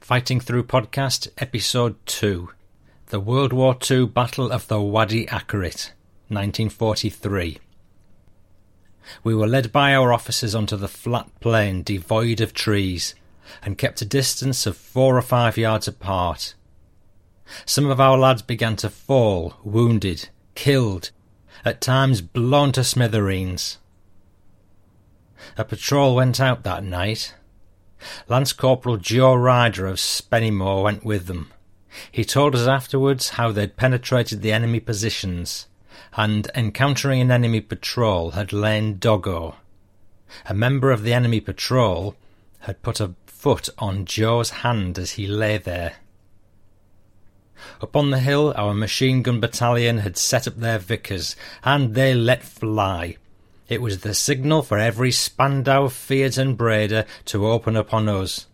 Fighting 0.00 0.40
Through 0.40 0.64
Podcast, 0.64 1.28
Episode 1.38 1.96
2 2.06 2.50
The 3.06 3.20
World 3.20 3.52
War 3.52 3.76
II 3.90 4.06
Battle 4.06 4.50
of 4.50 4.68
the 4.68 4.80
Wadi 4.80 5.26
Akarit, 5.26 5.90
1943. 6.28 7.58
We 9.22 9.34
were 9.34 9.46
led 9.46 9.72
by 9.72 9.94
our 9.94 10.12
officers 10.12 10.54
onto 10.54 10.76
the 10.76 10.88
flat 10.88 11.28
plain 11.40 11.82
devoid 11.82 12.40
of 12.40 12.54
trees 12.54 13.14
and 13.62 13.78
kept 13.78 14.00
a 14.00 14.06
distance 14.06 14.66
of 14.66 14.76
four 14.76 15.16
or 15.16 15.22
five 15.22 15.56
yards 15.56 15.86
apart. 15.86 16.54
Some 17.66 17.90
of 17.90 18.00
our 18.00 18.16
lads 18.16 18.42
began 18.42 18.76
to 18.76 18.88
fall, 18.88 19.54
wounded, 19.62 20.28
killed, 20.54 21.10
at 21.64 21.80
times 21.80 22.20
blown 22.20 22.72
to 22.72 22.84
smithereens. 22.84 23.78
A 25.58 25.64
patrol 25.64 26.14
went 26.14 26.40
out 26.40 26.62
that 26.62 26.82
night 26.82 27.34
Lance 28.28 28.52
Corporal 28.52 28.96
Joe 28.96 29.34
Ryder 29.34 29.86
of 29.86 29.96
Spennymoor 29.96 30.82
went 30.82 31.04
with 31.04 31.26
them. 31.26 31.52
He 32.10 32.24
told 32.24 32.54
us 32.54 32.66
afterwards 32.66 33.30
how 33.30 33.52
they'd 33.52 33.76
penetrated 33.76 34.42
the 34.42 34.52
enemy 34.52 34.80
positions 34.80 35.66
and, 36.16 36.50
encountering 36.54 37.20
an 37.20 37.30
enemy 37.30 37.60
patrol, 37.60 38.32
had 38.32 38.52
lain 38.52 38.98
doggo. 38.98 39.56
A 40.46 40.54
member 40.54 40.90
of 40.90 41.02
the 41.02 41.12
enemy 41.12 41.40
patrol 41.40 42.16
had 42.60 42.82
put 42.82 43.00
a 43.00 43.14
foot 43.26 43.68
on 43.78 44.04
Joe's 44.04 44.50
hand 44.50 44.98
as 44.98 45.12
he 45.12 45.26
lay 45.26 45.58
there. 45.58 45.96
Up 47.80 47.94
on 47.94 48.10
the 48.10 48.20
hill, 48.20 48.52
our 48.56 48.74
machine 48.74 49.22
gun 49.22 49.40
battalion 49.40 49.98
had 49.98 50.16
set 50.16 50.46
up 50.46 50.56
their 50.56 50.78
Vickers, 50.78 51.36
and 51.62 51.94
they 51.94 52.14
let 52.14 52.42
fly. 52.42 53.16
It 53.66 53.80
was 53.80 54.00
the 54.00 54.12
signal 54.12 54.62
for 54.62 54.78
every 54.78 55.10
Spandau, 55.10 55.88
Fiat, 55.88 56.36
and 56.36 56.56
Breda 56.56 57.06
to 57.26 57.46
open 57.46 57.76
upon 57.76 58.10
us. 58.10 58.46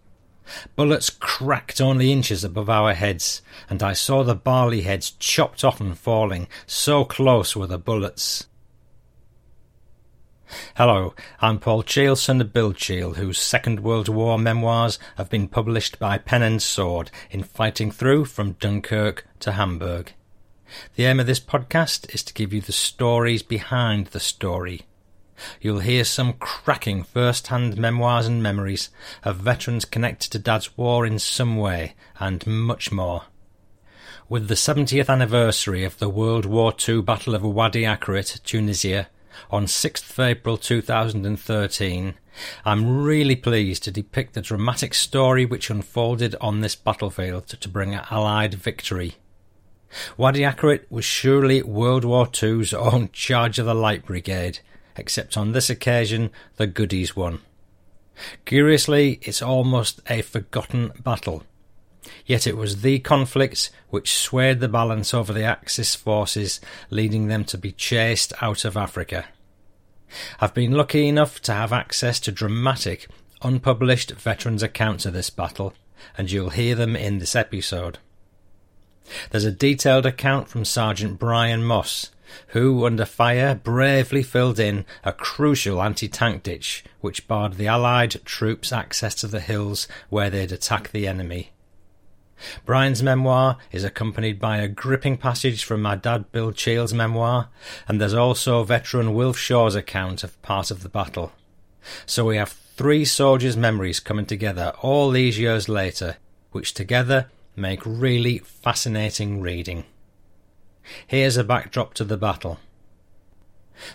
Bullets 0.77 1.11
cracked 1.11 1.81
only 1.81 2.13
inches 2.13 2.45
above 2.45 2.71
our 2.71 2.95
heads, 2.95 3.43
and 3.69 3.83
I 3.83 3.93
saw 3.93 4.23
the 4.23 4.37
barley 4.37 4.83
heads 4.83 5.11
chopped 5.11 5.65
off 5.65 5.81
and 5.81 5.99
falling, 5.99 6.47
so 6.65 7.05
close 7.05 7.57
were 7.57 7.67
the 7.67 7.79
bullets. 7.79 8.47
Hello, 10.77 11.15
I'm 11.41 11.59
Paul 11.59 11.83
Cheall, 11.83 12.17
son 12.17 12.41
of 12.41 12.53
Bill 12.53 12.73
Cheall, 12.73 13.15
whose 13.15 13.39
Second 13.39 13.81
World 13.81 14.09
War 14.09 14.39
memoirs 14.39 14.99
have 15.17 15.29
been 15.31 15.49
published 15.49 15.99
by 15.99 16.19
Pen 16.19 16.43
and 16.43 16.63
Sword 16.63 17.11
in 17.31 17.43
Fighting 17.43 17.91
Through 17.91 18.27
from 18.27 18.53
Dunkirk 18.53 19.27
to 19.41 19.53
Hamburg. 19.53 20.13
The 20.95 21.05
aim 21.07 21.19
of 21.19 21.27
this 21.27 21.41
podcast 21.41 22.13
is 22.15 22.23
to 22.25 22.35
give 22.35 22.53
you 22.53 22.61
the 22.61 22.73
stories 22.73 23.43
behind 23.43 24.09
the 24.09 24.21
story 24.21 24.83
You'll 25.61 25.81
hear 25.81 26.05
some 26.05 26.35
cracking 26.35 27.03
first 27.03 27.49
hand 27.49 27.77
memoirs 27.77 28.27
and 28.27 28.43
memories 28.43 28.91
of 29.23 29.37
veterans 29.37 29.85
connected 29.85 30.31
to 30.33 30.39
Dad's 30.39 30.77
war 30.77 31.07
in 31.07 31.19
some 31.19 31.57
way, 31.57 31.95
and 32.19 32.47
much 32.47 32.93
more. 32.93 33.25
With 34.29 34.49
the 34.49 34.55
70th 34.55 35.09
anniversary 35.09 35.85
of 35.85 35.99
the 35.99 36.09
World 36.09 36.45
War 36.45 36.73
II 36.89 37.03
Battle 37.03 37.35
of 37.35 37.43
Wadi 37.43 37.83
Akarit, 37.83 38.43
Tunisia, 38.45 39.09
on 39.51 39.67
6th 39.67 40.25
April 40.25 40.57
2013, 40.57 42.15
I'm 42.65 43.03
really 43.03 43.37
pleased 43.37 43.83
to 43.85 43.91
depict 43.91 44.35
the 44.35 44.41
dramatic 44.41 44.95
story 44.95 45.45
which 45.45 45.71
unfolded 45.71 46.37
on 46.41 46.61
this 46.61 46.77
battlefield 46.77 47.49
to 47.49 47.69
bring 47.69 47.95
Allied 47.95 48.55
victory. 48.55 49.17
Wadi 50.17 50.41
Akarit 50.41 50.85
was 50.89 51.05
surely 51.05 51.63
World 51.63 52.05
War 52.05 52.29
II's 52.43 52.73
own 52.75 53.11
Charge 53.13 53.59
of 53.59 53.67
the 53.67 53.75
Light 53.75 54.07
Brigade, 54.07 54.61
except 54.97 55.37
on 55.37 55.53
this 55.53 55.71
occasion 55.71 56.31
the 56.57 56.67
goodies 56.67 57.17
won. 57.17 57.41
Curiously, 58.45 59.19
it's 59.23 59.43
almost 59.43 60.01
a 60.09 60.23
forgotten 60.23 60.93
battle. 61.03 61.45
Yet 62.27 62.47
it 62.47 62.57
was 62.57 62.83
the 62.83 62.99
conflict 62.99 63.71
which 63.91 64.15
swayed 64.15 64.61
the 64.61 64.69
balance 64.69 65.15
over 65.15 65.33
the 65.33 65.45
Axis 65.45 65.95
forces, 65.95 66.61
leading 66.91 67.29
them 67.29 67.45
to 67.45 67.59
be 67.59 67.73
chased 67.73 68.33
out 68.41 68.65
of 68.65 68.77
Africa. 68.77 69.27
I've 70.41 70.55
been 70.55 70.73
lucky 70.73 71.09
enough 71.09 71.41
to 71.43 71.53
have 71.53 71.73
access 71.73 72.19
to 72.21 72.33
dramatic, 72.33 73.07
unpublished 73.43 74.13
veterans' 74.13 74.63
accounts 74.63 75.07
of 75.07 75.13
this 75.13 75.31
battle, 75.31 75.75
and 76.17 76.31
you'll 76.31 76.51
hear 76.51 76.75
them 76.75 76.97
in 76.97 77.19
this 77.19 77.37
episode. 77.37 77.99
There's 79.31 79.45
a 79.45 79.53
detailed 79.53 80.07
account 80.07 80.49
from 80.49 80.65
Sergeant 80.65 81.19
Brian 81.19 81.65
Moss, 81.65 82.11
who, 82.49 82.85
under 82.85 83.05
fire, 83.05 83.55
bravely 83.55 84.23
filled 84.23 84.59
in 84.59 84.85
a 85.05 85.13
crucial 85.13 85.83
anti 85.83 86.09
tank 86.09 86.43
ditch 86.43 86.85
which 87.01 87.27
barred 87.27 87.55
the 87.55 87.67
Allied 87.67 88.25
troops 88.25 88.73
access 88.73 89.15
to 89.17 89.27
the 89.27 89.41
hills 89.41 89.89
where 90.09 90.31
they'd 90.31 90.53
attack 90.53 90.91
the 90.91 91.07
enemy. 91.07 91.51
Brian's 92.65 93.03
memoir 93.03 93.59
is 93.71 93.85
accompanied 93.85 94.41
by 94.41 94.59
a 94.59 94.69
gripping 94.69 95.17
passage 95.17 95.65
from 95.65 95.83
my 95.83 95.95
dad 95.95 96.33
Bill 96.33 96.53
Cheall's 96.53 96.95
memoir, 96.95 97.49
and 97.87 98.01
there's 98.01 98.15
also 98.15 98.63
veteran 98.65 99.15
Wilf 99.15 99.37
Shaw's 99.37 99.75
account 99.75 100.25
of 100.25 100.41
part 100.43 100.71
of 100.71 100.83
the 100.83 100.89
battle. 100.89 101.33
So 102.07 102.25
we 102.25 102.37
have 102.37 102.51
three 102.77 103.05
soldiers' 103.05 103.57
memories 103.57 104.01
coming 104.01 104.27
together 104.27 104.73
all 104.81 105.11
these 105.11 105.39
years 105.39 105.69
later, 105.69 106.17
which 106.53 106.73
together 106.73 107.31
make 107.57 107.81
really 107.85 108.39
fascinating 108.39 109.41
reading. 109.41 109.85
Here's 111.07 111.37
a 111.37 111.45
backdrop 111.45 111.95
to 111.95 112.05
the 112.05 112.17
battle. 112.17 112.59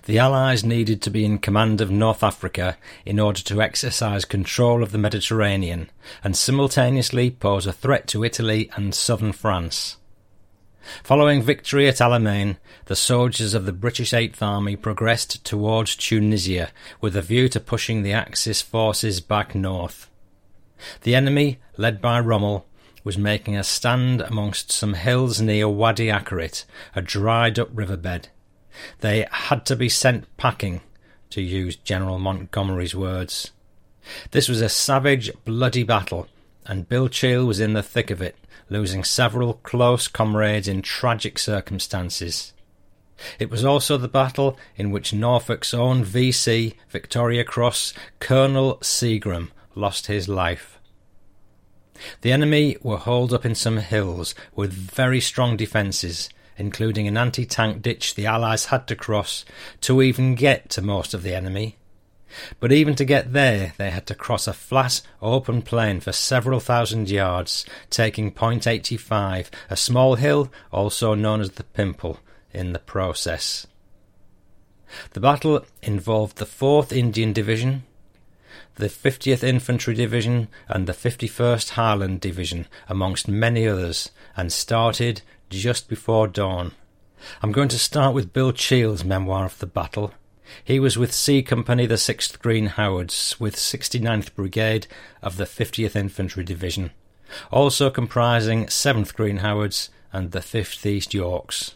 The 0.06 0.18
Allies 0.18 0.64
needed 0.64 1.02
to 1.04 1.12
be 1.12 1.26
in 1.26 1.38
command 1.38 1.80
of 1.80 1.92
North 1.92 2.24
Africa 2.24 2.78
in 3.06 3.20
order 3.20 3.42
to 3.42 3.62
exercise 3.62 4.26
control 4.26 4.82
of 4.82 4.92
the 4.92 4.98
Mediterranean 4.98 5.92
and 6.24 6.36
simultaneously 6.36 7.30
pose 7.32 7.68
a 7.68 7.74
threat 7.74 8.08
to 8.08 8.24
Italy 8.24 8.70
and 8.76 8.96
southern 8.96 9.32
France. 9.32 9.98
Following 11.04 11.42
victory 11.42 11.88
at 11.88 11.96
Alamein, 11.96 12.58
the 12.86 12.96
soldiers 12.96 13.54
of 13.54 13.66
the 13.66 13.74
British 13.74 14.14
Eighth 14.14 14.42
Army 14.42 14.76
progressed 14.76 15.44
towards 15.44 15.96
Tunisia 15.96 16.72
with 17.02 17.16
a 17.16 17.22
view 17.22 17.50
to 17.50 17.60
pushing 17.60 18.04
the 18.04 18.14
Axis 18.14 18.62
forces 18.62 19.20
back 19.20 19.56
north. 19.56 20.10
The 21.02 21.16
enemy, 21.16 21.60
led 21.78 22.02
by 22.02 22.20
Rommel, 22.20 22.68
was 23.06 23.18
making 23.18 23.56
a 23.56 23.64
stand 23.64 24.20
amongst 24.20 24.72
some 24.72 24.96
hills 24.96 25.40
near 25.40 25.70
Wadi 25.70 26.08
Akarit, 26.08 26.66
a 26.94 27.02
dried 27.02 27.58
up 27.58 27.70
riverbed. 27.72 28.28
They 29.00 29.26
had 29.32 29.66
to 29.68 29.76
be 29.78 29.88
sent 29.88 30.26
packing, 30.36 30.82
to 31.30 31.42
use 31.42 31.76
General 31.76 32.18
Montgomery's 32.18 32.96
words. 32.96 33.52
This 34.32 34.50
was 34.50 34.60
a 34.60 34.70
savage, 34.70 35.32
bloody 35.46 35.84
battle, 35.84 36.28
and 36.66 36.90
Bill 36.90 37.08
Cheall 37.08 37.46
was 37.46 37.60
in 37.60 37.74
the 37.74 37.84
thick 37.84 38.10
of 38.10 38.22
it, 38.22 38.36
losing 38.70 39.04
several 39.04 39.56
close 39.56 40.08
comrades 40.08 40.68
in 40.68 40.82
tragic 40.82 41.38
circumstances. 41.38 42.54
It 43.40 43.50
was 43.50 43.64
also 43.64 43.98
the 43.98 44.08
battle 44.08 44.58
in 44.76 44.92
which 44.92 45.14
Norfolk's 45.14 45.74
own 45.74 46.04
VC, 46.04 46.74
Victoria 46.90 47.44
Cross, 47.44 47.94
Colonel 48.20 48.78
Seagrim, 48.78 49.52
lost 49.76 50.08
his 50.08 50.28
life. 50.28 50.75
The 52.22 52.32
enemy 52.32 52.78
were 52.82 52.98
holed 52.98 53.34
up 53.34 53.46
in 53.46 53.56
some 53.56 53.78
hills 53.78 54.36
with 54.56 54.74
very 54.74 55.22
strong 55.22 55.58
defences, 55.58 56.30
including 56.58 57.08
an 57.08 57.18
anti 57.18 57.46
tank 57.46 57.82
ditch 57.82 58.16
the 58.16 58.26
Allies 58.26 58.66
had 58.66 58.88
to 58.88 58.96
cross 58.96 59.46
to 59.82 60.02
even 60.02 60.36
get 60.36 60.70
to 60.72 60.82
most 60.82 61.14
of 61.14 61.24
the 61.24 61.34
enemy. 61.34 61.78
But 62.60 62.72
even 62.72 62.96
to 62.96 63.06
get 63.06 63.34
there, 63.34 63.74
they 63.78 63.92
had 63.92 64.06
to 64.08 64.16
cross 64.16 64.48
a 64.48 64.54
flat, 64.54 65.02
open 65.22 65.62
plain 65.62 66.00
for 66.00 66.12
several 66.12 66.60
thousand 66.60 67.10
yards, 67.10 67.66
taking 67.90 68.32
point 68.32 68.68
85, 68.68 69.50
a 69.70 69.78
small 69.78 70.16
hill 70.16 70.52
also 70.72 71.14
known 71.14 71.40
as 71.40 71.52
the 71.52 71.64
Pimple, 71.64 72.20
in 72.54 72.74
the 72.74 72.80
process. 72.80 73.68
The 75.14 75.20
battle 75.20 75.66
involved 75.82 76.38
the 76.38 76.46
4th 76.46 76.92
Indian 76.92 77.34
Division, 77.34 77.84
the 78.76 78.88
50th 78.88 79.44
Infantry 79.44 79.94
Division 79.94 80.48
and 80.68 80.88
the 80.88 80.94
51st 80.94 81.72
Highland 81.72 82.22
Division, 82.22 82.68
amongst 82.90 83.28
many 83.28 83.68
others, 83.68 84.12
and 84.36 84.52
started 84.52 85.22
just 85.50 85.88
before 85.88 86.28
dawn. 86.28 86.74
I'm 87.42 87.52
going 87.52 87.70
to 87.70 87.80
start 87.80 88.14
with 88.14 88.34
Bill 88.34 88.52
Cheall's 88.52 89.04
memoir 89.04 89.46
of 89.46 89.58
the 89.60 89.66
battle. 89.66 90.14
He 90.64 90.80
was 90.80 90.98
with 90.98 91.14
C 91.14 91.42
Company, 91.42 91.86
the 91.86 91.96
6th 91.96 92.40
Green 92.40 92.68
Howards, 92.68 93.36
with 93.40 93.56
69th 93.56 94.36
Brigade 94.36 94.88
of 95.22 95.38
the 95.38 95.46
50th 95.46 95.96
Infantry 95.96 96.44
Division, 96.44 96.92
also 97.52 97.90
comprising 97.90 98.66
7th 98.66 99.14
Green 99.16 99.38
Howards 99.38 99.90
and 100.14 100.32
the 100.32 100.40
5th 100.40 100.86
East 100.86 101.14
Yorks. 101.14 101.76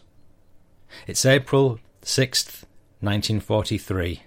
It's 1.06 1.24
April 1.24 1.80
6th, 2.02 2.64
1943. 3.00 4.22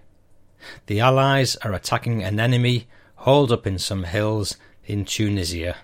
The 0.87 0.99
Allies 0.99 1.55
are 1.57 1.73
attacking 1.73 2.23
an 2.23 2.39
enemy 2.39 2.87
holed 3.15 3.51
up 3.51 3.65
in 3.65 3.79
some 3.79 4.03
hills 4.03 4.57
in 4.85 5.05
Tunisia. 5.05 5.77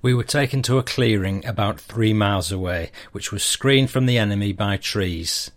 We 0.00 0.14
were 0.14 0.24
taken 0.24 0.62
to 0.62 0.78
a 0.78 0.82
clearing 0.82 1.44
about 1.46 1.80
three 1.80 2.12
miles 2.12 2.52
away, 2.52 2.90
which 3.12 3.32
was 3.32 3.42
screened 3.42 3.90
from 3.90 4.06
the 4.06 4.18
enemy 4.18 4.52
by 4.52 4.76
trees. 4.76 5.50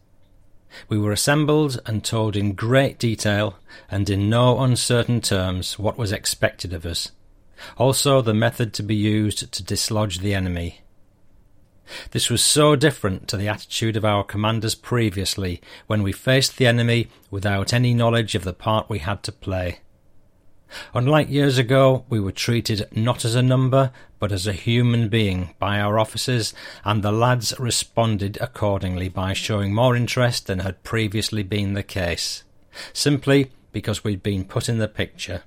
We 0.90 0.98
were 0.98 1.12
assembled 1.12 1.80
and 1.86 2.04
told 2.04 2.36
in 2.36 2.54
great 2.54 3.00
detail 3.00 3.58
and 3.90 4.10
in 4.10 4.30
no 4.30 4.60
uncertain 4.60 5.22
terms 5.22 5.78
what 5.78 5.98
was 5.98 6.12
expected 6.12 6.74
of 6.74 6.86
us, 6.86 7.12
also 7.78 8.22
the 8.22 8.34
method 8.34 8.74
to 8.74 8.84
be 8.84 8.96
used 8.96 9.52
to 9.52 9.64
dislodge 9.64 10.20
the 10.20 10.34
enemy. 10.34 10.82
This 12.12 12.30
was 12.30 12.44
so 12.44 12.76
different 12.76 13.28
to 13.28 13.38
the 13.38 13.48
attitude 13.48 13.96
of 13.96 14.06
our 14.06 14.24
commanders 14.24 14.76
previously, 14.76 15.62
when 15.88 16.04
we 16.04 16.12
faced 16.12 16.58
the 16.58 16.68
enemy 16.68 17.08
without 17.32 17.74
any 17.74 17.94
knowledge 17.94 18.36
of 18.36 18.44
the 18.44 18.54
part 18.54 18.90
we 18.90 19.00
had 19.00 19.24
to 19.24 19.32
play. 19.32 19.80
Unlike 20.94 21.30
years 21.30 21.58
ago, 21.58 22.06
we 22.10 22.20
were 22.20 22.32
treated 22.32 22.88
not 22.92 23.24
as 23.24 23.36
a 23.36 23.42
number, 23.42 23.92
but 24.20 24.32
as 24.32 24.48
a 24.48 24.54
human 24.54 25.08
being 25.08 25.56
by 25.60 25.80
our 25.80 25.98
officers, 25.98 26.54
and 26.84 27.02
the 27.02 27.12
lads 27.12 27.54
responded 27.58 28.38
accordingly 28.42 29.08
by 29.08 29.34
showing 29.34 29.74
more 29.74 29.96
interest 29.96 30.48
than 30.48 30.60
had 30.60 30.84
previously 30.84 31.44
been 31.44 31.74
the 31.74 31.84
case, 31.84 32.44
simply 32.92 33.52
because 33.72 34.04
we'd 34.04 34.24
been 34.24 34.44
put 34.44 34.68
in 34.68 34.78
the 34.78 34.88
picture. 34.88 35.44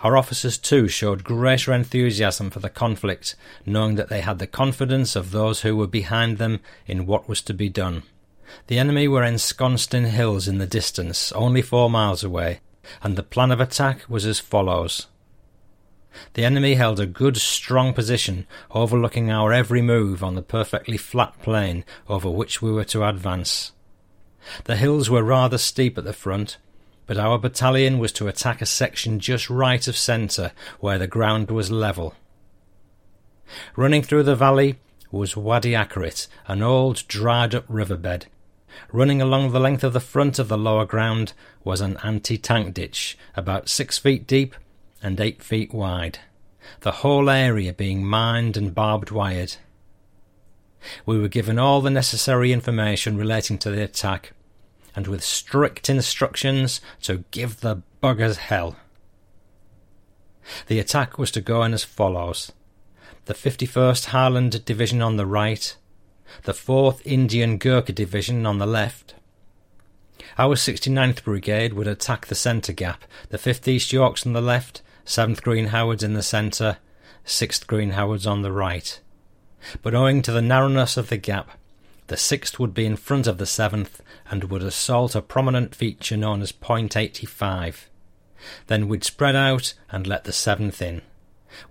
Our 0.00 0.16
officers 0.16 0.58
too 0.58 0.88
showed 0.88 1.24
greater 1.24 1.72
enthusiasm 1.72 2.50
for 2.50 2.60
the 2.60 2.70
conflict, 2.70 3.36
knowing 3.66 3.96
that 3.96 4.08
they 4.08 4.20
had 4.20 4.38
the 4.38 4.46
confidence 4.46 5.16
of 5.16 5.30
those 5.30 5.62
who 5.62 5.76
were 5.76 5.86
behind 5.86 6.38
them 6.38 6.60
in 6.86 7.06
what 7.06 7.28
was 7.28 7.42
to 7.42 7.54
be 7.54 7.68
done. 7.68 8.02
The 8.66 8.78
enemy 8.78 9.08
were 9.08 9.24
ensconced 9.24 9.94
in 9.94 10.04
hills 10.04 10.46
in 10.46 10.58
the 10.58 10.66
distance, 10.66 11.32
only 11.32 11.62
four 11.62 11.90
miles 11.90 12.22
away, 12.22 12.60
and 13.02 13.16
the 13.16 13.22
plan 13.22 13.50
of 13.50 13.60
attack 13.60 14.04
was 14.08 14.26
as 14.26 14.38
follows. 14.38 15.06
The 16.34 16.44
enemy 16.44 16.74
held 16.74 17.00
a 17.00 17.06
good 17.06 17.36
strong 17.36 17.92
position 17.92 18.46
overlooking 18.70 19.30
our 19.30 19.52
every 19.52 19.82
move 19.82 20.22
on 20.22 20.36
the 20.36 20.42
perfectly 20.42 20.96
flat 20.96 21.40
plain 21.42 21.84
over 22.08 22.30
which 22.30 22.62
we 22.62 22.70
were 22.70 22.84
to 22.84 23.08
advance. 23.08 23.72
The 24.64 24.76
hills 24.76 25.10
were 25.10 25.22
rather 25.22 25.58
steep 25.58 25.98
at 25.98 26.04
the 26.04 26.12
front, 26.12 26.58
but 27.06 27.18
our 27.18 27.38
battalion 27.38 27.98
was 27.98 28.12
to 28.12 28.28
attack 28.28 28.60
a 28.62 28.66
section 28.66 29.18
just 29.18 29.50
right 29.50 29.86
of 29.86 29.96
centre 29.96 30.52
where 30.80 30.98
the 30.98 31.06
ground 31.06 31.50
was 31.50 31.70
level. 31.70 32.14
Running 33.76 34.02
through 34.02 34.22
the 34.22 34.36
valley 34.36 34.76
was 35.10 35.36
Wadi 35.36 35.72
Akarit, 35.72 36.26
an 36.46 36.62
old 36.62 37.06
dried 37.08 37.54
up 37.54 37.64
riverbed 37.68 38.26
Running 38.92 39.20
along 39.22 39.52
the 39.52 39.60
length 39.60 39.84
of 39.84 39.92
the 39.92 40.00
front 40.00 40.38
of 40.38 40.48
the 40.48 40.58
lower 40.58 40.84
ground 40.84 41.32
was 41.62 41.80
an 41.80 41.96
anti 42.02 42.36
tank 42.38 42.74
ditch, 42.74 43.16
about 43.36 43.68
six 43.68 43.98
feet 43.98 44.26
deep 44.26 44.54
and 45.02 45.20
eight 45.20 45.42
feet 45.42 45.72
wide, 45.72 46.18
the 46.80 46.92
whole 46.92 47.28
area 47.30 47.72
being 47.72 48.04
mined 48.04 48.56
and 48.56 48.74
barbed 48.74 49.10
wired. 49.10 49.56
We 51.06 51.18
were 51.18 51.28
given 51.28 51.58
all 51.58 51.80
the 51.80 51.90
necessary 51.90 52.52
information 52.52 53.16
relating 53.16 53.58
to 53.58 53.70
the 53.70 53.82
attack, 53.82 54.32
and 54.94 55.06
with 55.06 55.22
strict 55.22 55.90
instructions 55.90 56.80
to 57.02 57.24
give 57.30 57.60
the 57.60 57.82
buggers 58.02 58.36
hell. 58.36 58.76
The 60.66 60.78
attack 60.78 61.18
was 61.18 61.30
to 61.32 61.40
go 61.40 61.62
in 61.62 61.74
as 61.74 61.84
follows 61.84 62.52
the 63.26 63.34
51st 63.34 64.06
Highland 64.06 64.64
Division 64.66 65.00
on 65.00 65.16
the 65.16 65.26
right, 65.26 65.76
the 66.42 66.52
4th 66.52 67.00
Indian 67.06 67.56
Gurkha 67.56 67.92
Division 67.92 68.44
on 68.44 68.58
the 68.58 68.66
left. 68.66 69.14
Our 70.36 70.56
69th 70.56 71.24
Brigade 71.24 71.72
would 71.72 71.86
attack 71.86 72.26
the 72.26 72.34
centre 72.34 72.72
gap, 72.72 73.04
the 73.30 73.38
5th 73.38 73.66
East 73.66 73.92
Yorks 73.92 74.26
on 74.26 74.34
the 74.34 74.42
left, 74.42 74.82
7th 75.06 75.42
Green 75.42 75.66
Howards 75.66 76.02
in 76.02 76.12
the 76.12 76.22
centre, 76.22 76.78
6th 77.24 77.66
Green 77.66 77.90
Howards 77.90 78.26
on 78.26 78.42
the 78.42 78.52
right. 78.52 79.00
But 79.82 79.94
owing 79.94 80.20
to 80.22 80.32
the 80.32 80.42
narrowness 80.42 80.96
of 80.98 81.08
the 81.08 81.16
gap, 81.16 81.50
the 82.06 82.16
6th 82.16 82.58
would 82.58 82.74
be 82.74 82.86
in 82.86 82.96
front 82.96 83.26
of 83.26 83.38
the 83.38 83.44
7th 83.44 84.00
and 84.30 84.44
would 84.44 84.62
assault 84.62 85.14
a 85.14 85.22
prominent 85.22 85.74
feature 85.74 86.16
known 86.16 86.42
as 86.42 86.52
Point 86.52 86.96
85. 86.96 87.88
Then 88.66 88.88
we'd 88.88 89.04
spread 89.04 89.34
out 89.34 89.74
and 89.90 90.06
let 90.06 90.24
the 90.24 90.32
7th 90.32 90.82
in. 90.82 91.02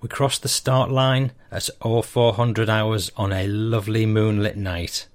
We 0.01 0.09
crossed 0.09 0.41
the 0.41 0.47
start 0.49 0.89
line 0.89 1.33
at 1.51 1.69
0400 1.81 2.69
hours 2.69 3.11
on 3.15 3.31
a 3.31 3.47
lovely 3.47 4.05
moonlit 4.05 4.57
night. 4.57 5.07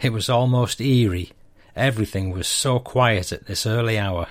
It 0.00 0.12
was 0.12 0.28
almost 0.28 0.80
eerie. 0.80 1.32
Everything 1.74 2.30
was 2.30 2.46
so 2.46 2.78
quiet 2.78 3.32
at 3.32 3.46
this 3.46 3.66
early 3.66 3.98
hour. 3.98 4.28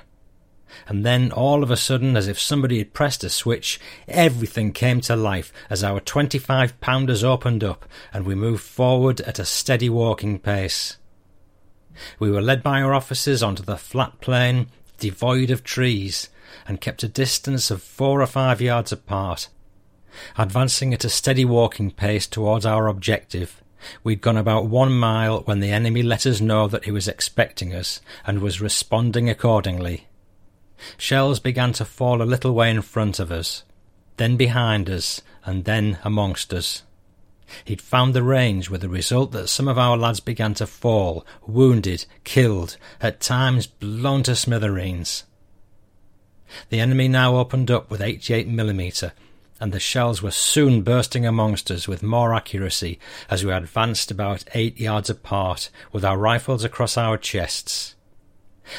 And 0.88 1.06
then, 1.06 1.31
all 1.31 1.63
of 1.63 1.72
a 1.72 1.77
sudden, 1.77 2.16
as 2.16 2.27
if 2.27 2.39
somebody 2.39 2.77
had 2.77 2.94
pressed 2.94 3.24
a 3.24 3.30
switch, 3.30 3.80
everything 4.07 4.72
came 4.72 5.01
to 5.01 5.16
life 5.16 5.51
as 5.69 5.83
our 5.83 6.00
25 6.00 6.80
pounders 6.81 7.24
opened 7.24 7.63
up 7.63 7.86
and 8.13 8.25
we 8.25 8.36
moved 8.36 8.63
forward 8.63 9.22
at 9.22 9.39
a 9.39 9.45
steady 9.45 9.89
walking 9.89 10.39
pace. 10.39 10.98
We 12.19 12.30
were 12.30 12.42
led 12.42 12.62
by 12.62 12.81
our 12.81 12.94
officers 12.94 13.42
onto 13.42 13.63
the 13.63 13.77
flat 13.77 14.19
plain, 14.19 14.68
devoid 15.00 15.50
of 15.50 15.63
trees, 15.63 16.30
and 16.68 16.81
kept 16.81 17.04
a 17.04 17.07
distance 17.07 17.72
of 17.72 17.81
four 17.81 18.22
or 18.22 18.27
five 18.27 18.62
yards 18.62 18.92
apart 18.92 19.50
advancing 20.38 20.94
at 20.94 21.06
a 21.06 21.10
steady 21.10 21.45
walking 21.45 21.92
pace 21.92 22.27
towards 22.27 22.66
our 22.66 22.88
objective. 22.88 23.62
We'd 24.04 24.22
gone 24.22 24.38
about 24.38 24.66
one 24.66 24.94
mile 24.94 25.42
when 25.42 25.60
the 25.60 25.72
enemy 25.72 26.01
let 26.01 26.25
us 26.25 26.42
know 26.42 26.68
that 26.68 26.86
he 26.86 26.92
was 26.92 27.07
expecting 27.07 27.74
us 27.74 28.01
and 28.25 28.39
was 28.39 28.62
responding 28.62 29.30
accordingly. 29.30 30.07
Shells 30.98 31.39
began 31.39 31.74
to 31.74 31.86
fall 31.86 32.22
a 32.22 32.24
little 32.24 32.54
way 32.54 32.69
in 32.69 32.81
front 32.81 33.19
of 33.19 33.31
us, 33.31 33.63
then 34.18 34.38
behind 34.38 34.89
us, 34.89 35.22
and 35.44 35.66
then 35.66 35.98
amongst 36.04 36.54
us. 36.54 36.83
He'd 37.63 37.81
found 37.81 38.13
the 38.13 38.24
range 38.24 38.69
with 38.69 38.81
the 38.81 38.89
result 38.89 39.31
that 39.31 39.48
some 39.48 39.68
of 39.68 39.77
our 39.77 39.98
lads 39.98 40.19
began 40.19 40.54
to 40.56 40.68
fall, 40.68 41.25
wounded, 41.45 42.06
killed, 42.24 42.77
at 43.00 43.22
times 43.22 43.68
blown 43.68 44.24
to 44.24 44.36
smithereens. 44.36 45.24
The 46.69 46.80
enemy 46.80 47.07
now 47.07 47.38
opened 47.38 47.69
up 47.69 47.89
with 47.89 48.01
88 48.01 48.48
millimeter 48.48 49.13
and 49.60 49.72
the 49.72 49.79
shells 49.79 50.22
were 50.22 50.32
soon 50.32 50.82
bursting 50.82 51.25
amongst 51.25 51.72
us 51.72 51.88
with 51.88 52.03
more 52.03 52.34
accuracy 52.34 53.00
as 53.29 53.46
we 53.46 53.51
advanced 53.51 54.12
about 54.12 54.44
eight 54.53 54.79
yards 54.79 55.10
apart 55.10 55.70
with 55.91 56.03
our 56.03 56.17
rifles 56.17 56.63
across 56.63 56.98
our 56.98 57.17
chests. 57.17 57.95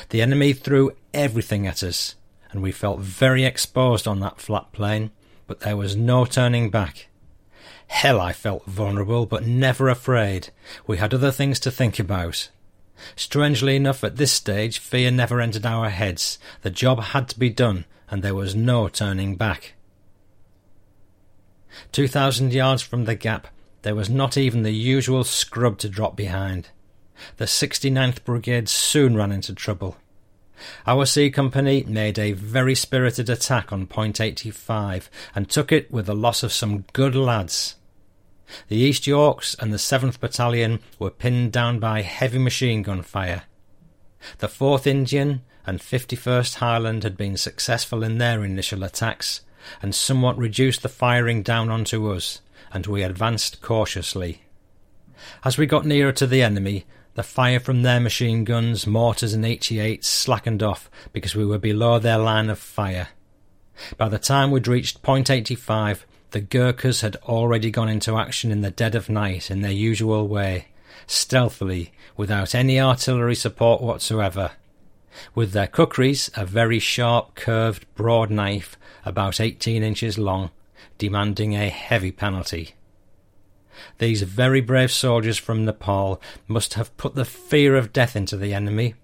The 0.09 0.23
enemy 0.23 0.53
threw 0.53 0.93
everything 1.15 1.67
at 1.67 1.83
us, 1.83 2.15
and 2.51 2.63
we 2.63 2.73
felt 2.73 3.01
very 3.01 3.45
exposed 3.45 4.07
on 4.07 4.21
that 4.21 4.41
flat 4.41 4.73
plain, 4.73 5.11
but 5.47 5.61
there 5.61 5.77
was 5.77 5.97
no 5.97 6.25
turning 6.25 6.71
back. 6.71 7.09
Hell, 7.89 8.21
I 8.21 8.33
felt 8.33 8.65
vulnerable, 8.67 9.27
but 9.27 9.47
never 9.47 9.89
afraid. 9.89 10.49
We 10.87 10.99
had 10.99 11.15
other 11.15 11.31
things 11.31 11.61
to 11.61 11.71
think 11.71 11.99
about. 11.99 12.51
Strangely 13.15 13.77
enough, 13.77 14.03
at 14.03 14.17
this 14.17 14.33
stage, 14.33 14.79
fear 14.79 15.11
never 15.11 15.41
entered 15.41 15.67
our 15.67 15.91
heads. 15.91 16.39
The 16.63 16.71
job 16.71 17.01
had 17.01 17.29
to 17.29 17.39
be 17.39 17.51
done, 17.51 17.85
and 18.11 18.23
there 18.23 18.35
was 18.35 18.55
no 18.55 18.89
turning 18.89 19.37
back. 19.37 19.75
Two 21.93 22.09
thousand 22.09 22.53
yards 22.53 22.83
from 22.83 23.05
the 23.05 23.15
gap, 23.15 23.49
there 23.83 23.95
was 23.95 24.09
not 24.09 24.37
even 24.37 24.63
the 24.63 24.73
usual 24.73 25.25
scrub 25.25 25.79
to 25.79 25.89
drop 25.89 26.17
behind. 26.17 26.71
The 27.37 27.45
69th 27.47 28.25
Brigade 28.25 28.69
soon 28.69 29.17
ran 29.17 29.33
into 29.33 29.55
trouble. 29.55 29.97
Our 30.87 31.05
C 31.05 31.31
Company 31.31 31.85
made 31.87 32.19
a 32.19 32.33
very 32.33 32.75
spirited 32.75 33.29
attack 33.29 33.73
on 33.73 33.87
Point 33.87 34.21
85 34.21 35.11
and 35.35 35.49
took 35.49 35.71
it 35.71 35.91
with 35.91 36.07
the 36.07 36.15
loss 36.15 36.43
of 36.43 36.53
some 36.53 36.85
good 36.93 37.15
lads. 37.15 37.77
The 38.69 38.77
East 38.77 39.07
Yorks 39.07 39.55
and 39.59 39.73
the 39.73 39.79
7th 39.79 40.21
Battalion 40.21 40.81
were 40.99 41.11
pinned 41.11 41.53
down 41.53 41.79
by 41.79 42.03
heavy 42.03 42.39
machine 42.39 42.83
gun 42.83 43.03
fire. 43.03 43.43
The 44.39 44.49
4th 44.49 44.87
Indian 44.87 45.43
and 45.67 45.81
51st 45.81 46.55
Highland 46.57 47.03
had 47.03 47.17
been 47.17 47.37
successful 47.37 48.03
in 48.03 48.19
their 48.19 48.45
initial 48.45 48.85
attacks, 48.85 49.41
and 49.83 49.95
somewhat 49.95 50.39
reduced 50.39 50.83
the 50.83 50.89
firing 50.89 51.43
down 51.43 51.71
onto 51.71 52.11
us, 52.11 52.41
and 52.73 52.87
we 52.87 53.03
advanced 53.03 53.61
cautiously. 53.61 54.43
As 55.45 55.59
we 55.59 55.67
got 55.67 55.85
nearer 55.85 56.13
to 56.13 56.27
the 56.27 56.43
enemy, 56.43 56.87
the 57.17 57.23
fire 57.23 57.59
from 57.59 57.83
their 57.83 57.99
machine 57.99 58.45
guns, 58.45 58.87
mortars, 58.87 59.33
and 59.33 59.43
88s 59.43 60.05
slackened 60.05 60.63
off 60.63 60.91
because 61.15 61.35
we 61.35 61.47
were 61.47 61.59
below 61.59 61.99
their 61.99 62.19
line 62.19 62.51
of 62.51 62.59
fire. 62.59 63.09
By 63.97 64.11
the 64.11 64.19
time 64.19 64.51
we'd 64.51 64.69
reached 64.69 65.03
point 65.03 65.31
85, 65.31 66.07
the 66.33 66.43
Gurkhas 66.43 67.01
had 67.01 67.17
already 67.25 67.71
gone 67.71 67.89
into 67.89 68.19
action 68.19 68.53
in 68.53 68.61
the 68.61 68.71
dead 68.71 68.95
of 68.95 69.09
night 69.09 69.51
in 69.51 69.63
their 69.63 69.73
usual 69.73 70.29
way, 70.29 70.69
stealthily, 71.07 71.91
without 72.19 72.55
any 72.55 72.79
artillery 72.79 73.35
support 73.35 73.81
whatsoever. 73.81 74.51
With 75.35 75.53
their 75.53 75.67
kukris, 75.69 76.31
a 76.37 76.45
very 76.45 76.79
sharp, 76.79 77.35
curved, 77.35 77.87
broad 77.95 78.31
knife, 78.31 78.77
about 79.07 79.41
eighteen 79.41 79.83
inches 79.83 80.19
long, 80.19 80.51
demanding 80.99 81.55
a 81.55 81.71
heavy 81.71 82.13
penalty. 82.13 82.75
These 83.99 84.23
very 84.23 84.61
brave 84.61 84.93
soldiers 84.93 85.39
from 85.39 85.65
Nepal 85.65 86.21
must 86.49 86.75
have 86.75 86.97
put 86.97 87.15
the 87.15 87.25
fear 87.25 87.77
of 87.77 87.93
death 87.93 88.17
into 88.17 88.37
the 88.37 88.55
enemy. 88.55 88.95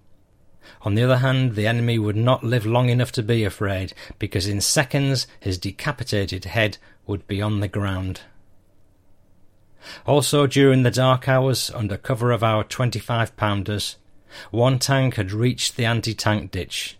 On 0.81 0.95
the 0.95 1.03
other 1.03 1.17
hand, 1.17 1.55
the 1.55 1.67
enemy 1.67 1.99
would 1.99 2.15
not 2.15 2.43
live 2.43 2.65
long 2.65 2.89
enough 2.89 3.11
to 3.13 3.23
be 3.23 3.43
afraid, 3.43 3.93
because 4.19 4.47
in 4.47 4.61
seconds 4.61 5.27
his 5.39 5.57
decapitated 5.57 6.45
head 6.45 6.77
would 7.05 7.27
be 7.27 7.41
on 7.41 7.59
the 7.59 7.67
ground. 7.67 8.21
Also, 10.05 10.47
during 10.47 10.83
the 10.83 10.91
dark 10.91 11.27
hours, 11.27 11.69
under 11.73 11.97
cover 11.97 12.31
of 12.31 12.43
our 12.43 12.63
25 12.63 13.35
pounders, 13.35 13.97
one 14.51 14.79
tank 14.79 15.15
had 15.15 15.31
reached 15.31 15.75
the 15.75 15.85
anti 15.85 16.13
tank 16.13 16.51
ditch. 16.51 16.97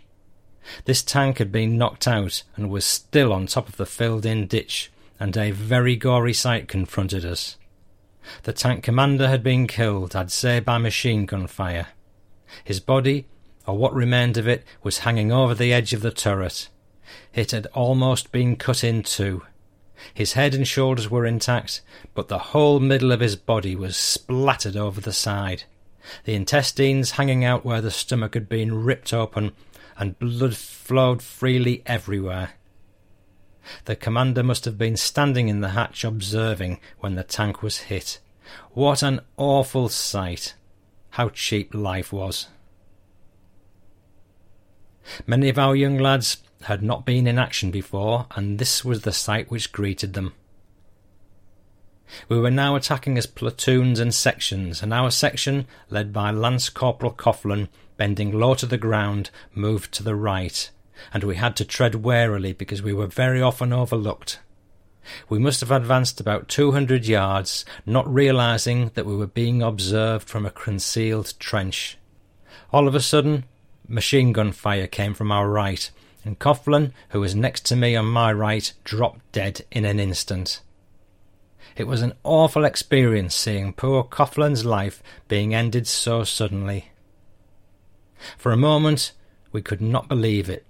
This 0.85 1.01
tank 1.01 1.37
had 1.39 1.51
been 1.51 1.77
knocked 1.77 2.07
out 2.07 2.43
and 2.55 2.69
was 2.69 2.85
still 2.85 3.33
on 3.33 3.47
top 3.47 3.67
of 3.67 3.77
the 3.77 3.85
filled 3.85 4.25
in 4.25 4.47
ditch, 4.47 4.91
and 5.19 5.35
a 5.37 5.51
very 5.51 5.95
gory 5.95 6.33
sight 6.33 6.67
confronted 6.67 7.25
us. 7.25 7.57
The 8.43 8.53
tank 8.53 8.83
commander 8.83 9.27
had 9.27 9.43
been 9.43 9.67
killed, 9.67 10.15
I'd 10.15 10.31
say, 10.31 10.59
by 10.59 10.77
machine 10.77 11.25
gun 11.25 11.47
fire. 11.47 11.87
His 12.63 12.79
body, 12.79 13.27
or 13.65 13.77
what 13.77 13.93
remained 13.93 14.37
of 14.37 14.47
it, 14.47 14.63
was 14.81 14.99
hanging 14.99 15.31
over 15.31 15.55
the 15.55 15.73
edge 15.73 15.93
of 15.93 16.01
the 16.01 16.11
turret. 16.11 16.69
It 17.33 17.51
had 17.51 17.67
almost 17.73 18.31
been 18.31 18.55
cut 18.55 18.83
in 18.83 19.03
two. 19.03 19.43
His 20.13 20.33
head 20.33 20.53
and 20.53 20.67
shoulders 20.67 21.09
were 21.09 21.25
intact, 21.25 21.81
but 22.13 22.27
the 22.27 22.39
whole 22.39 22.79
middle 22.79 23.11
of 23.11 23.19
his 23.19 23.35
body 23.35 23.75
was 23.75 23.95
splattered 23.95 24.75
over 24.75 24.99
the 24.99 25.13
side. 25.13 25.63
The 26.25 26.35
intestines 26.35 27.11
hanging 27.11 27.45
out 27.45 27.65
where 27.65 27.81
the 27.81 27.91
stomach 27.91 28.33
had 28.33 28.49
been 28.49 28.83
ripped 28.83 29.13
open, 29.13 29.53
and 29.97 30.19
blood 30.19 30.55
flowed 30.55 31.21
freely 31.21 31.81
everywhere. 31.85 32.51
The 33.86 33.96
commander 33.96 34.43
must 34.43 34.65
have 34.65 34.77
been 34.77 34.98
standing 34.98 35.48
in 35.48 35.62
the 35.62 35.70
hatch 35.70 36.03
observing 36.03 36.79
when 37.00 37.15
the 37.15 37.24
tank 37.24 37.62
was 37.62 37.77
hit. 37.77 38.20
What 38.72 39.03
an 39.03 39.22
awful 39.38 39.89
sight! 39.89 40.55
How 41.12 41.29
cheap 41.29 41.74
life 41.74 42.12
was! 42.12 42.48
Many 45.25 45.50
of 45.50 45.60
our 45.60 45.75
young 45.75 45.98
lads 45.98 46.38
had 46.63 46.82
not 46.82 47.05
been 47.05 47.27
in 47.27 47.38
action 47.38 47.72
before, 47.72 48.27
and 48.36 48.58
this 48.58 48.84
was 48.86 49.01
the 49.01 49.12
sight 49.12 49.51
which 49.51 49.72
greeted 49.72 50.13
them. 50.13 50.34
We 52.29 52.39
were 52.39 52.51
now 52.51 52.75
attacking 52.75 53.17
as 53.17 53.25
platoons 53.25 54.00
and 54.00 54.13
sections, 54.13 54.82
and 54.84 54.93
our 54.93 55.12
section, 55.12 55.67
led 55.89 56.13
by 56.13 56.32
Lance 56.32 56.70
Corporal 56.70 57.12
Coughlin, 57.12 57.70
bending 57.98 58.32
low 58.32 58.55
to 58.55 58.65
the 58.65 58.77
ground, 58.77 59.29
moved 59.53 59.91
to 59.93 60.03
the 60.03 60.15
right, 60.15 60.70
and 61.13 61.23
we 61.23 61.35
had 61.35 61.55
to 61.57 61.65
tread 61.65 61.95
warily 61.95 62.53
because 62.53 62.81
we 62.81 62.93
were 62.93 63.07
very 63.07 63.41
often 63.41 63.73
overlooked. 63.73 64.39
We 65.27 65.39
must 65.39 65.59
have 65.59 65.71
advanced 65.71 66.19
about 66.19 66.47
two 66.47 66.71
hundred 66.71 67.05
yards, 67.05 67.65
not 67.85 68.12
realizing 68.12 68.91
that 68.93 69.05
we 69.05 69.15
were 69.15 69.27
being 69.27 69.62
observed 69.62 70.29
from 70.29 70.45
a 70.45 70.51
concealed 70.51 71.33
trench. 71.39 71.97
All 72.71 72.88
of 72.88 72.95
a 72.95 73.01
sudden, 73.01 73.45
machine 73.88 74.31
gun 74.31 74.51
fire 74.51 74.88
came 74.88 75.13
from 75.13 75.31
our 75.31 75.50
right, 75.50 75.91
and 76.23 76.39
Coughlin, 76.39 76.93
who 77.09 77.19
was 77.19 77.35
next 77.35 77.65
to 77.65 77.75
me 77.75 77.95
on 77.95 78.05
my 78.05 78.31
right, 78.31 78.71
dropped 78.85 79.29
dead 79.33 79.65
in 79.71 79.83
an 79.83 80.00
instant. 80.00 80.62
It 81.75 81.88
was 81.88 82.01
an 82.01 82.13
awful 82.23 82.65
experience 82.65 83.35
seeing 83.35 83.73
poor 83.73 84.03
Coughlin's 84.03 84.63
life 84.63 85.03
being 85.27 85.53
ended 85.53 85.88
so 85.88 86.23
suddenly. 86.23 86.91
For 88.38 88.51
a 88.51 88.57
moment 88.57 89.12
we 89.51 89.62
could 89.62 89.81
not 89.81 90.07
believe 90.07 90.50
it. 90.50 90.65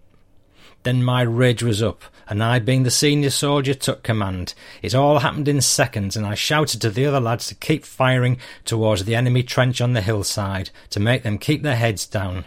Then 0.84 1.02
my 1.02 1.22
rage 1.22 1.64
was 1.64 1.82
up, 1.82 2.04
and 2.28 2.44
I, 2.44 2.60
being 2.60 2.84
the 2.84 2.92
senior 2.92 3.30
soldier, 3.30 3.74
took 3.74 4.04
command. 4.04 4.54
It 4.82 4.94
all 4.94 5.20
happened 5.20 5.48
in 5.48 5.62
seconds, 5.62 6.18
and 6.18 6.26
I 6.26 6.36
shouted 6.36 6.82
to 6.82 6.90
the 6.90 7.06
other 7.06 7.22
lads 7.22 7.48
to 7.48 7.56
keep 7.56 7.86
firing 7.86 8.38
towards 8.66 9.06
the 9.06 9.16
enemy 9.16 9.44
trench 9.44 9.80
on 9.80 9.94
the 9.94 10.02
hillside, 10.02 10.70
to 10.90 11.00
make 11.00 11.24
them 11.24 11.38
keep 11.38 11.64
their 11.64 11.78
heads 11.78 12.06
down. 12.06 12.46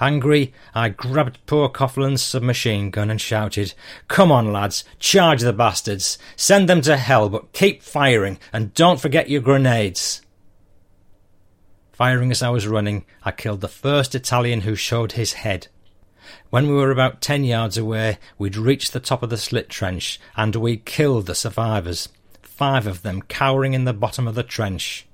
Angry, 0.00 0.54
I 0.74 0.88
grabbed 0.88 1.44
poor 1.44 1.68
Coughlin's 1.68 2.22
submachine 2.22 2.90
gun 2.90 3.10
and 3.10 3.20
shouted, 3.20 3.74
Come 4.08 4.32
on, 4.32 4.52
lads, 4.52 4.84
charge 4.98 5.42
the 5.42 5.52
bastards, 5.52 6.18
send 6.36 6.68
them 6.68 6.80
to 6.82 6.96
hell, 6.96 7.28
but 7.28 7.52
keep 7.52 7.82
firing, 7.82 8.38
and 8.52 8.72
don't 8.72 9.00
forget 9.00 9.28
your 9.28 9.42
grenades. 9.42 10.22
Firing 11.92 12.30
as 12.30 12.42
I 12.42 12.48
was 12.48 12.66
running, 12.66 13.04
I 13.22 13.32
killed 13.32 13.60
the 13.60 13.68
first 13.68 14.14
Italian 14.14 14.62
who 14.62 14.74
showed 14.74 15.12
his 15.12 15.34
head. 15.34 15.68
When 16.50 16.68
we 16.68 16.74
were 16.74 16.90
about 16.90 17.20
ten 17.20 17.44
yards 17.44 17.76
away, 17.76 18.18
we'd 18.38 18.56
reached 18.56 18.92
the 18.92 19.00
top 19.00 19.22
of 19.22 19.30
the 19.30 19.36
slit 19.36 19.68
trench, 19.68 20.20
and 20.36 20.54
we'd 20.56 20.84
killed 20.84 21.26
the 21.26 21.34
survivors, 21.34 22.08
five 22.42 22.86
of 22.86 23.02
them 23.02 23.22
cowering 23.22 23.74
in 23.74 23.84
the 23.84 23.92
bottom 23.92 24.28
of 24.28 24.34
the 24.34 24.42
trench. 24.42 25.06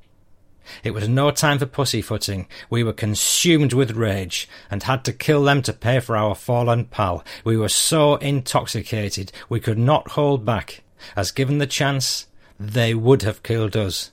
It 0.85 0.91
was 0.91 1.09
no 1.09 1.31
time 1.31 1.59
for 1.59 1.67
pussyfooting. 1.67 2.47
We 2.69 2.85
were 2.85 2.93
consumed 2.93 3.73
with 3.73 3.93
rage, 3.93 4.49
and 4.71 4.83
had 4.83 5.05
to 5.05 5.13
kill 5.13 5.43
them 5.43 5.63
to 5.63 5.73
pay 5.73 6.01
for 6.01 6.17
our 6.17 6.35
fallen 6.35 6.85
pal. 6.85 7.25
We 7.45 7.57
were 7.57 7.71
so 7.71 8.17
intoxicated 8.17 9.33
we 9.49 9.61
could 9.61 9.79
not 9.79 10.11
hold 10.11 10.45
back, 10.45 10.83
as 11.17 11.31
given 11.31 11.59
the 11.59 11.67
chance, 11.67 12.27
they 12.61 12.93
would 12.93 13.23
have 13.23 13.43
killed 13.43 13.77
us. 13.77 14.11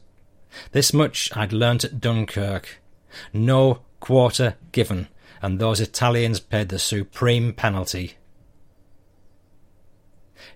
This 0.71 0.93
much 0.93 1.29
I'd 1.35 1.51
learnt 1.51 1.83
at 1.83 1.99
Dunkirk. 1.99 2.81
No 3.33 3.81
quarter 3.99 4.55
given, 4.71 5.07
and 5.45 5.59
those 5.59 5.79
Italians 5.79 6.39
paid 6.39 6.69
the 6.69 6.79
supreme 6.79 7.53
penalty. 7.53 8.15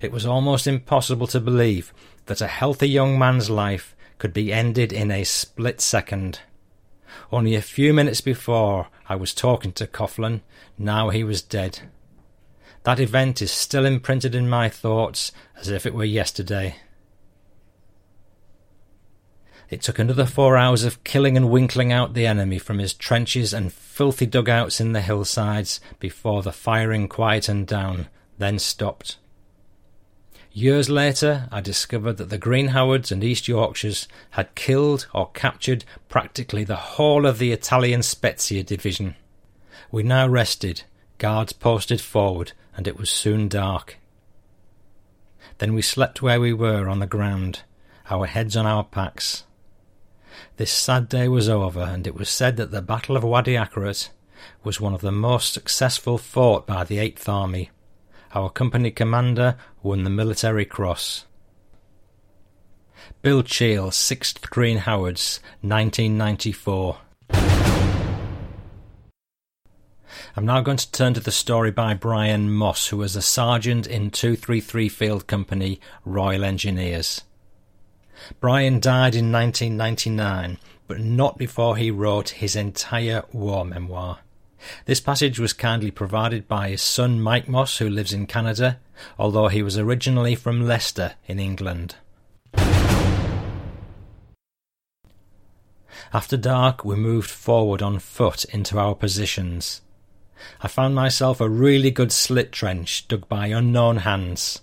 It 0.02 0.12
was 0.12 0.26
almost 0.26 0.66
impossible 0.66 1.28
to 1.28 1.40
believe 1.40 1.94
that 2.26 2.42
a 2.42 2.48
healthy 2.48 2.90
young 2.90 3.20
man's 3.20 3.52
life 3.52 3.96
could 4.18 4.34
be 4.34 4.52
ended 4.52 4.92
in 4.92 5.12
a 5.12 5.26
split 5.26 5.80
second. 5.80 6.40
Only 7.32 7.54
a 7.54 7.62
few 7.62 7.94
minutes 7.94 8.22
before 8.22 8.88
I 9.08 9.16
was 9.16 9.36
talking 9.36 9.74
to 9.74 9.86
Coughlin, 9.86 10.42
now 10.76 11.10
he 11.10 11.24
was 11.24 11.44
dead. 11.44 11.82
That 12.82 13.00
event 13.00 13.44
is 13.44 13.52
still 13.52 13.86
imprinted 13.86 14.34
in 14.34 14.50
my 14.50 14.70
thoughts 14.70 15.32
as 15.56 15.70
if 15.70 15.86
it 15.86 15.94
were 15.94 16.04
yesterday. 16.04 16.78
It 19.70 19.84
took 19.84 20.00
another 20.00 20.26
four 20.26 20.58
hours 20.58 20.84
of 20.84 21.04
killing 21.04 21.38
and 21.38 21.52
winkling 21.52 21.92
out 21.92 22.16
the 22.16 22.26
enemy 22.26 22.58
from 22.58 22.80
his 22.80 22.94
trenches 22.94 23.54
and 23.54 23.72
filthy 23.72 24.26
dugouts 24.26 24.82
in 24.82 24.94
the 24.94 25.02
hillsides 25.02 25.80
before 26.00 26.42
the 26.42 26.52
firing 26.52 27.08
quietened 27.08 27.68
down, 27.68 28.08
then 28.40 28.58
stopped. 28.58 29.18
Years 30.52 30.90
later, 30.90 31.48
I 31.52 31.62
discovered 31.62 32.18
that 32.18 32.30
the 32.30 32.40
Green 32.40 32.70
Howards 32.70 33.12
and 33.12 33.24
East 33.24 33.48
Yorkshires 33.48 34.08
had 34.32 34.56
killed 34.56 35.08
or 35.14 35.30
captured 35.32 35.86
practically 36.10 36.64
the 36.64 36.76
whole 36.76 37.28
of 37.28 37.38
the 37.38 37.52
Italian 37.52 38.02
Spezia 38.02 38.64
division. 38.64 39.16
We 39.92 40.02
now 40.02 40.28
rested, 40.28 40.84
guards 41.20 41.54
posted 41.54 42.02
forward, 42.02 42.54
and 42.76 42.88
it 42.88 42.98
was 42.98 43.12
soon 43.12 43.48
dark. 43.48 43.98
Then 45.60 45.76
we 45.76 45.84
slept 45.84 46.24
where 46.24 46.42
we 46.42 46.54
were 46.54 46.90
on 46.90 47.00
the 47.00 47.06
ground, 47.06 47.62
our 48.10 48.26
heads 48.26 48.58
on 48.58 48.66
our 48.66 48.84
packs. 48.84 49.44
This 50.60 50.72
sad 50.74 51.08
day 51.08 51.30
was 51.30 51.48
over, 51.48 51.80
and 51.80 52.06
it 52.06 52.16
was 52.16 52.30
said 52.30 52.58
that 52.58 52.70
the 52.70 52.82
Battle 52.82 53.16
of 53.16 53.24
Wadi 53.24 53.54
Akarit 53.54 54.10
was 54.62 54.82
one 54.82 54.94
of 54.94 55.00
the 55.00 55.10
most 55.10 55.54
successful 55.54 56.18
fought 56.18 56.68
by 56.68 56.84
the 56.84 57.00
Eighth 57.00 57.30
Army 57.30 57.72
our 58.36 58.50
company 58.50 58.92
commander 58.92 59.56
won 59.82 60.04
the 60.04 60.10
Military 60.10 60.66
Cross. 60.66 61.28
Bill 63.22 63.42
Cheall, 63.42 63.92
6th 63.92 64.50
Green 64.50 64.80
Howards, 64.80 65.40
1994. 65.62 66.98
I'm 70.36 70.46
now 70.46 70.60
going 70.60 70.76
to 70.76 70.92
turn 70.92 71.14
to 71.14 71.22
the 71.22 71.32
story 71.32 71.72
by 71.72 71.94
Brian 71.94 72.52
Moss, 72.52 72.88
who 72.88 72.98
was 72.98 73.16
a 73.16 73.22
sergeant 73.22 73.88
in 73.88 74.12
233 74.12 74.90
Field 74.90 75.26
Company, 75.26 75.80
Royal 76.04 76.44
Engineers. 76.44 77.22
Brian 78.40 78.80
died 78.80 79.16
in 79.16 79.32
1999, 79.32 80.58
but 80.88 81.00
not 81.00 81.38
before 81.38 81.78
he 81.78 81.92
wrote 81.92 82.30
his 82.30 82.56
entire 82.56 83.24
war 83.32 83.66
memoir. 83.66 84.20
This 84.86 85.00
passage 85.00 85.40
was 85.40 85.54
kindly 85.54 85.92
provided 85.92 86.48
by 86.48 86.70
his 86.70 86.82
son 86.82 87.22
Mike 87.22 87.48
Moss, 87.48 87.78
who 87.78 87.90
lives 87.90 88.14
in 88.14 88.28
Canada, 88.28 88.80
although 89.18 89.48
he 89.48 89.64
was 89.64 89.78
originally 89.78 90.36
from 90.36 90.68
Leicester 90.68 91.14
in 91.28 91.40
England. 91.40 91.96
After 96.12 96.38
dark, 96.38 96.84
we 96.84 96.96
moved 96.96 97.30
forward 97.30 97.82
on 97.82 98.00
foot 98.00 98.44
into 98.46 98.80
our 98.80 98.96
positions. 98.96 99.82
I 100.62 100.68
found 100.68 100.96
myself 100.96 101.40
a 101.40 101.50
really 101.50 101.92
good 101.92 102.12
slit 102.12 102.52
trench 102.52 103.08
dug 103.08 103.28
by 103.30 103.48
unknown 103.48 103.98
hands. 103.98 104.62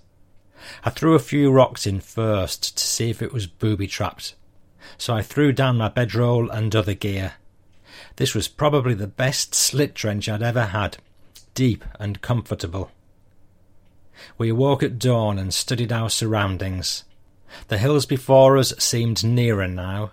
I 0.85 0.91
threw 0.91 1.15
a 1.15 1.21
few 1.21 1.51
rocks 1.51 1.87
in 1.87 2.01
first 2.01 2.77
to 2.79 2.85
see 2.85 3.11
if 3.11 3.23
it 3.23 3.33
was 3.33 3.47
booby 3.47 3.87
trapped. 3.87 4.35
so 4.99 5.15
I 5.15 5.23
threw 5.23 5.53
down 5.53 5.77
my 5.77 5.89
bedroll 5.89 6.51
and 6.51 6.75
other 6.75 6.95
gear. 6.95 7.35
This 8.17 8.35
was 8.35 8.49
probably 8.49 8.95
the 8.95 9.07
best 9.07 9.55
slit 9.55 9.95
trench 9.95 10.29
I'd 10.29 10.43
ever 10.43 10.67
had, 10.67 10.99
deep 11.55 11.85
and 11.99 12.21
comfortable. 12.21 12.91
We 14.39 14.49
awoke 14.49 14.83
at 14.83 14.99
dawn 14.99 15.39
and 15.39 15.53
studied 15.53 15.93
our 15.93 16.09
surroundings. 16.09 17.05
The 17.69 17.79
hills 17.79 18.07
before 18.07 18.57
us 18.57 18.73
seemed 18.79 19.25
nearer 19.25 19.69
now. 19.69 20.13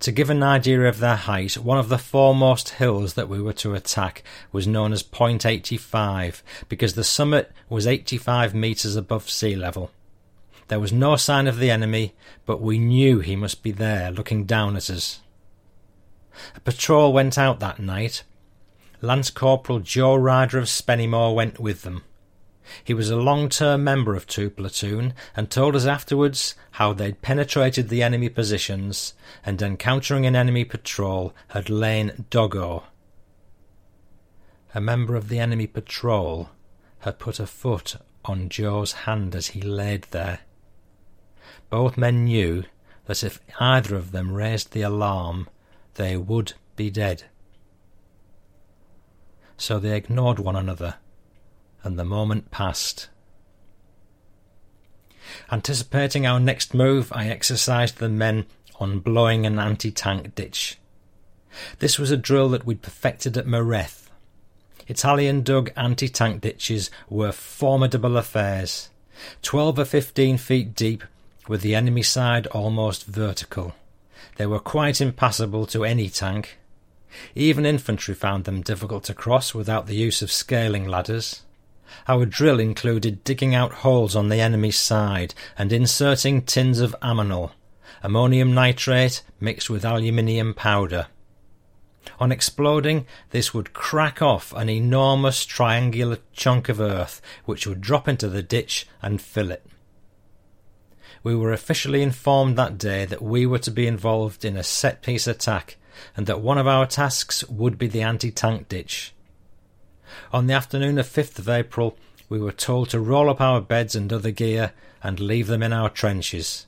To 0.00 0.12
give 0.12 0.30
an 0.30 0.42
idea 0.42 0.82
of 0.82 0.98
their 0.98 1.16
height, 1.16 1.54
one 1.54 1.78
of 1.78 1.88
the 1.88 1.98
foremost 1.98 2.70
hills 2.70 3.14
that 3.14 3.28
we 3.28 3.40
were 3.40 3.52
to 3.54 3.74
attack 3.74 4.22
was 4.52 4.66
known 4.66 4.92
as 4.92 5.02
Point 5.02 5.46
85 5.46 6.42
because 6.68 6.94
the 6.94 7.04
summit 7.04 7.52
was 7.68 7.86
85 7.86 8.54
metres 8.54 8.96
above 8.96 9.30
sea 9.30 9.56
level. 9.56 9.90
There 10.68 10.80
was 10.80 10.92
no 10.92 11.16
sign 11.16 11.46
of 11.46 11.58
the 11.58 11.70
enemy, 11.70 12.14
but 12.46 12.60
we 12.60 12.78
knew 12.78 13.20
he 13.20 13.36
must 13.36 13.62
be 13.62 13.72
there 13.72 14.10
looking 14.10 14.44
down 14.44 14.76
at 14.76 14.88
us. 14.88 15.20
A 16.54 16.60
patrol 16.60 17.12
went 17.12 17.36
out 17.36 17.60
that 17.60 17.80
night. 17.80 18.22
Lance 19.02 19.30
Corporal 19.30 19.80
Joe 19.80 20.14
Ryder 20.14 20.58
of 20.58 20.66
Spennymoor 20.66 21.34
went 21.34 21.58
with 21.58 21.82
them. 21.82 22.04
He 22.84 22.94
was 22.94 23.10
a 23.10 23.16
long-term 23.16 23.82
member 23.84 24.14
of 24.14 24.26
2 24.26 24.50
Platoon 24.50 25.14
and 25.36 25.50
told 25.50 25.76
us 25.76 25.86
afterwards 25.86 26.54
how 26.72 26.92
they'd 26.92 27.22
penetrated 27.22 27.88
the 27.88 28.02
enemy 28.02 28.28
positions 28.28 29.14
and 29.44 29.60
encountering 29.60 30.26
an 30.26 30.36
enemy 30.36 30.64
patrol 30.64 31.34
had 31.48 31.68
lain 31.70 32.26
doggo. 32.30 32.84
A 34.74 34.80
member 34.80 35.16
of 35.16 35.28
the 35.28 35.38
enemy 35.38 35.66
patrol 35.66 36.50
had 37.00 37.18
put 37.18 37.40
a 37.40 37.46
foot 37.46 37.96
on 38.24 38.48
Joe's 38.48 38.92
hand 38.92 39.34
as 39.34 39.48
he 39.48 39.60
laid 39.60 40.04
there. 40.10 40.40
Both 41.70 41.96
men 41.96 42.24
knew 42.24 42.64
that 43.06 43.24
if 43.24 43.40
either 43.58 43.96
of 43.96 44.12
them 44.12 44.32
raised 44.32 44.72
the 44.72 44.82
alarm, 44.82 45.48
they 45.94 46.16
would 46.16 46.52
be 46.76 46.90
dead. 46.90 47.24
So 49.56 49.78
they 49.78 49.96
ignored 49.96 50.38
one 50.38 50.56
another 50.56 50.96
and 51.82 51.98
the 51.98 52.04
moment 52.04 52.50
passed. 52.50 53.08
Anticipating 55.50 56.26
our 56.26 56.40
next 56.40 56.74
move, 56.74 57.12
I 57.12 57.28
exercised 57.28 57.98
the 57.98 58.08
men 58.08 58.46
on 58.78 59.00
blowing 59.00 59.46
an 59.46 59.58
anti 59.58 59.90
tank 59.90 60.34
ditch. 60.34 60.78
This 61.78 61.98
was 61.98 62.10
a 62.10 62.16
drill 62.16 62.48
that 62.50 62.64
we'd 62.64 62.82
perfected 62.82 63.36
at 63.36 63.46
Mareth. 63.46 64.08
Italian 64.88 65.42
dug 65.42 65.70
anti 65.76 66.08
tank 66.08 66.40
ditches 66.40 66.90
were 67.08 67.32
formidable 67.32 68.16
affairs, 68.16 68.88
twelve 69.42 69.78
or 69.78 69.84
fifteen 69.84 70.36
feet 70.36 70.74
deep, 70.74 71.04
with 71.48 71.62
the 71.62 71.74
enemy 71.74 72.02
side 72.02 72.46
almost 72.48 73.06
vertical. 73.06 73.74
They 74.36 74.46
were 74.46 74.60
quite 74.60 75.00
impassable 75.00 75.66
to 75.66 75.84
any 75.84 76.08
tank. 76.08 76.58
Even 77.34 77.66
infantry 77.66 78.14
found 78.14 78.44
them 78.44 78.62
difficult 78.62 79.04
to 79.04 79.14
cross 79.14 79.54
without 79.54 79.86
the 79.86 79.96
use 79.96 80.22
of 80.22 80.32
scaling 80.32 80.86
ladders. 80.86 81.42
Our 82.08 82.26
drill 82.26 82.60
included 82.60 83.24
digging 83.24 83.54
out 83.54 83.72
holes 83.72 84.14
on 84.16 84.28
the 84.28 84.40
enemy's 84.40 84.78
side 84.78 85.34
and 85.56 85.72
inserting 85.72 86.42
tins 86.42 86.80
of 86.80 86.94
ammonal, 87.02 87.52
ammonium 88.02 88.54
nitrate 88.54 89.22
mixed 89.40 89.70
with 89.70 89.84
aluminium 89.84 90.54
powder. 90.54 91.08
On 92.18 92.32
exploding, 92.32 93.06
this 93.30 93.52
would 93.52 93.72
crack 93.72 94.22
off 94.22 94.52
an 94.54 94.68
enormous 94.68 95.44
triangular 95.44 96.18
chunk 96.32 96.68
of 96.68 96.80
earth 96.80 97.20
which 97.44 97.66
would 97.66 97.80
drop 97.80 98.08
into 98.08 98.28
the 98.28 98.42
ditch 98.42 98.86
and 99.02 99.20
fill 99.20 99.50
it. 99.50 99.66
We 101.22 101.34
were 101.34 101.52
officially 101.52 102.02
informed 102.02 102.56
that 102.56 102.78
day 102.78 103.04
that 103.04 103.22
we 103.22 103.44
were 103.44 103.58
to 103.58 103.70
be 103.70 103.86
involved 103.86 104.44
in 104.44 104.56
a 104.56 104.62
set 104.62 105.02
piece 105.02 105.26
attack 105.26 105.76
and 106.16 106.26
that 106.26 106.40
one 106.40 106.56
of 106.56 106.66
our 106.66 106.86
tasks 106.86 107.44
would 107.44 107.76
be 107.76 107.88
the 107.88 108.02
anti 108.02 108.30
tank 108.30 108.68
ditch. 108.68 109.12
On 110.32 110.46
the 110.46 110.54
afternoon 110.54 110.98
of 110.98 111.06
5th 111.06 111.38
of 111.38 111.48
April, 111.48 111.96
we 112.28 112.38
were 112.38 112.52
told 112.52 112.90
to 112.90 113.00
roll 113.00 113.28
up 113.28 113.40
our 113.40 113.60
beds 113.60 113.94
and 113.94 114.12
other 114.12 114.30
gear 114.30 114.72
and 115.02 115.18
leave 115.18 115.46
them 115.46 115.62
in 115.62 115.72
our 115.72 115.90
trenches. 115.90 116.66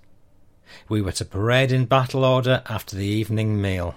We 0.88 1.02
were 1.02 1.12
to 1.12 1.24
parade 1.24 1.70
in 1.70 1.84
battle 1.86 2.24
order 2.24 2.62
after 2.66 2.96
the 2.96 3.06
evening 3.06 3.60
meal. 3.60 3.94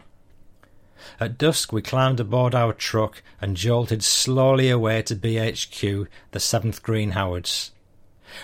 At 1.19 1.37
dusk, 1.37 1.71
we 1.71 1.81
climbed 1.81 2.19
aboard 2.19 2.55
our 2.55 2.73
truck 2.73 3.21
and 3.41 3.57
jolted 3.57 4.03
slowly 4.03 4.69
away 4.69 5.01
to 5.03 5.15
BHQ, 5.15 6.07
the 6.31 6.39
7th 6.39 6.81
Green 6.81 7.11
Howards. 7.11 7.71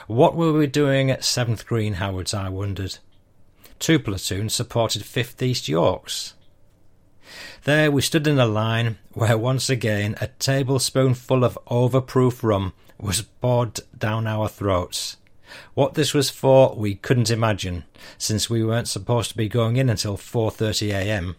What 0.07 0.35
were 0.35 0.53
we 0.53 0.67
doing 0.67 1.09
at 1.11 1.21
7th 1.21 1.65
Green 1.65 1.93
Howards, 1.93 2.33
I 2.33 2.49
wondered. 2.49 2.99
Two 3.79 3.99
platoons 3.99 4.53
supported 4.53 5.01
5th 5.01 5.41
East 5.41 5.67
Yorks. 5.67 6.35
There 7.63 7.91
we 7.91 8.01
stood 8.01 8.25
in 8.25 8.39
a 8.39 8.47
line 8.47 8.97
where 9.13 9.37
once 9.37 9.69
again 9.69 10.15
a 10.19 10.27
tablespoonful 10.39 11.43
of 11.43 11.59
overproof 11.67 12.41
rum 12.41 12.73
was 12.99 13.21
poured 13.21 13.81
down 13.95 14.25
our 14.25 14.49
throats. 14.49 15.17
What 15.75 15.93
this 15.93 16.11
was 16.11 16.31
for 16.31 16.73
we 16.75 16.95
couldn't 16.95 17.29
imagine, 17.29 17.83
since 18.17 18.49
we 18.49 18.63
weren't 18.63 18.87
supposed 18.87 19.29
to 19.29 19.37
be 19.37 19.47
going 19.47 19.75
in 19.75 19.91
until 19.91 20.17
4:30 20.17 20.89
a.m. 20.91 21.35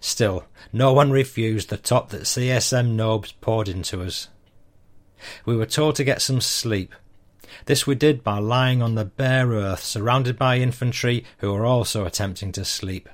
Still, 0.00 0.44
no 0.70 0.92
one 0.92 1.10
refused 1.10 1.70
the 1.70 1.78
top 1.78 2.10
that 2.10 2.26
CSM 2.26 2.94
Nobes 2.94 3.32
poured 3.32 3.68
into 3.68 4.02
us. 4.02 4.28
We 5.46 5.56
were 5.56 5.64
told 5.64 5.96
to 5.96 6.04
get 6.04 6.20
some 6.20 6.42
sleep. 6.42 6.94
This 7.64 7.86
we 7.86 7.94
did 7.94 8.22
by 8.22 8.38
lying 8.38 8.82
on 8.82 8.96
the 8.96 9.06
bare 9.06 9.48
earth, 9.48 9.82
surrounded 9.82 10.36
by 10.36 10.58
infantry 10.58 11.24
who 11.38 11.54
were 11.54 11.64
also 11.64 12.04
attempting 12.04 12.52
to 12.52 12.66
sleep. 12.66 13.08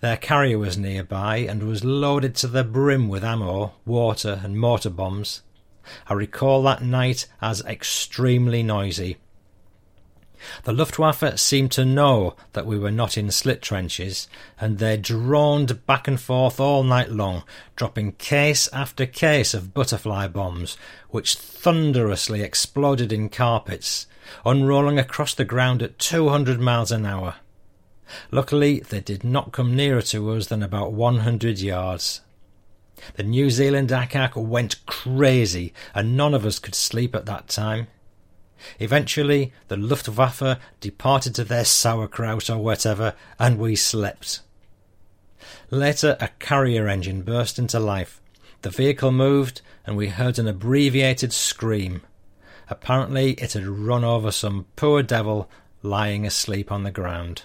Their 0.00 0.16
carrier 0.16 0.58
was 0.58 0.76
nearby 0.76 1.38
and 1.38 1.62
was 1.62 1.84
loaded 1.84 2.34
to 2.36 2.46
the 2.46 2.64
brim 2.64 3.08
with 3.08 3.24
ammo, 3.24 3.74
water, 3.84 4.40
and 4.42 4.58
mortar 4.58 4.90
bombs. 4.90 5.42
I 6.06 6.14
recall 6.14 6.62
that 6.64 6.82
night 6.82 7.26
as 7.40 7.64
extremely 7.64 8.62
noisy. 8.62 9.18
The 10.64 10.72
Luftwaffe 10.72 11.38
seemed 11.38 11.72
to 11.72 11.84
know 11.84 12.36
that 12.52 12.66
we 12.66 12.78
were 12.78 12.92
not 12.92 13.18
in 13.18 13.30
slit 13.30 13.60
trenches, 13.60 14.28
and 14.60 14.78
they 14.78 14.96
droned 14.96 15.84
back 15.86 16.06
and 16.06 16.20
forth 16.20 16.60
all 16.60 16.84
night 16.84 17.10
long, 17.10 17.42
dropping 17.74 18.12
case 18.12 18.68
after 18.72 19.04
case 19.04 19.52
of 19.52 19.74
butterfly 19.74 20.28
bombs, 20.28 20.76
which 21.10 21.34
thunderously 21.34 22.42
exploded 22.42 23.12
in 23.12 23.28
carpets, 23.28 24.06
unrolling 24.44 24.98
across 24.98 25.34
the 25.34 25.44
ground 25.44 25.82
at 25.82 25.98
200 25.98 26.60
miles 26.60 26.92
an 26.92 27.04
hour. 27.04 27.36
Luckily, 28.30 28.80
they 28.80 29.00
did 29.00 29.24
not 29.24 29.52
come 29.52 29.76
nearer 29.76 30.02
to 30.02 30.30
us 30.32 30.46
than 30.46 30.62
about 30.62 30.92
100 30.92 31.58
yards. 31.58 32.20
The 33.14 33.22
New 33.22 33.50
Zealand 33.50 33.92
ack 33.92 34.34
went 34.34 34.84
crazy, 34.86 35.72
and 35.94 36.16
none 36.16 36.34
of 36.34 36.44
us 36.44 36.58
could 36.58 36.74
sleep 36.74 37.14
at 37.14 37.26
that 37.26 37.48
time. 37.48 37.86
Eventually, 38.80 39.52
the 39.68 39.76
Luftwaffe 39.76 40.58
departed 40.80 41.34
to 41.36 41.44
their 41.44 41.64
sauerkraut 41.64 42.50
or 42.50 42.58
whatever, 42.58 43.14
and 43.38 43.58
we 43.58 43.76
slept. 43.76 44.40
Later, 45.70 46.16
a 46.20 46.28
carrier 46.40 46.88
engine 46.88 47.22
burst 47.22 47.58
into 47.58 47.78
life. 47.78 48.20
The 48.62 48.70
vehicle 48.70 49.12
moved, 49.12 49.60
and 49.86 49.96
we 49.96 50.08
heard 50.08 50.38
an 50.38 50.48
abbreviated 50.48 51.32
scream. 51.32 52.02
Apparently, 52.68 53.32
it 53.34 53.52
had 53.52 53.66
run 53.66 54.04
over 54.04 54.30
some 54.30 54.66
poor 54.76 55.02
devil 55.02 55.48
lying 55.82 56.26
asleep 56.26 56.72
on 56.72 56.82
the 56.82 56.90
ground. 56.90 57.42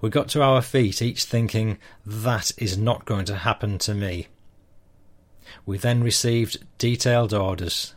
We 0.00 0.10
got 0.10 0.28
to 0.30 0.42
our 0.42 0.62
feet, 0.62 1.00
each 1.00 1.24
thinking, 1.24 1.78
that 2.04 2.52
is 2.58 2.76
not 2.76 3.04
going 3.04 3.24
to 3.26 3.36
happen 3.36 3.78
to 3.78 3.94
me. 3.94 4.28
We 5.66 5.78
then 5.78 6.02
received 6.02 6.64
detailed 6.78 7.32
orders. 7.32 7.94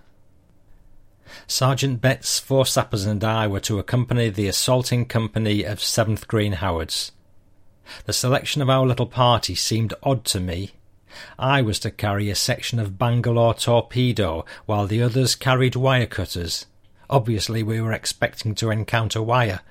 Sergeant 1.48 2.02
Betts, 2.02 2.40
four 2.40 2.66
sappers, 2.66 3.06
and 3.06 3.24
I 3.24 3.48
were 3.48 3.60
to 3.62 3.80
accompany 3.80 4.30
the 4.30 4.48
assaulting 4.48 5.06
company 5.06 5.64
of 5.64 5.80
7th 5.80 6.28
Green 6.28 6.54
Howards. 6.54 7.12
The 8.06 8.14
selection 8.14 8.62
of 8.62 8.70
our 8.70 8.86
little 8.86 9.06
party 9.06 9.56
seemed 9.56 9.94
odd 10.04 10.26
to 10.26 10.40
me. 10.40 10.72
I 11.40 11.62
was 11.62 11.80
to 11.80 11.92
carry 11.92 12.30
a 12.30 12.36
section 12.36 12.80
of 12.80 12.98
Bangalore 12.98 13.54
torpedo, 13.54 14.46
while 14.66 14.88
the 14.88 15.02
others 15.02 15.36
carried 15.36 15.76
wire 15.76 16.08
cutters. 16.08 16.66
Obviously, 17.10 17.64
we 17.64 17.80
were 17.80 17.94
expecting 17.94 18.56
to 18.56 18.72
encounter 18.72 19.22
wire, 19.22 19.62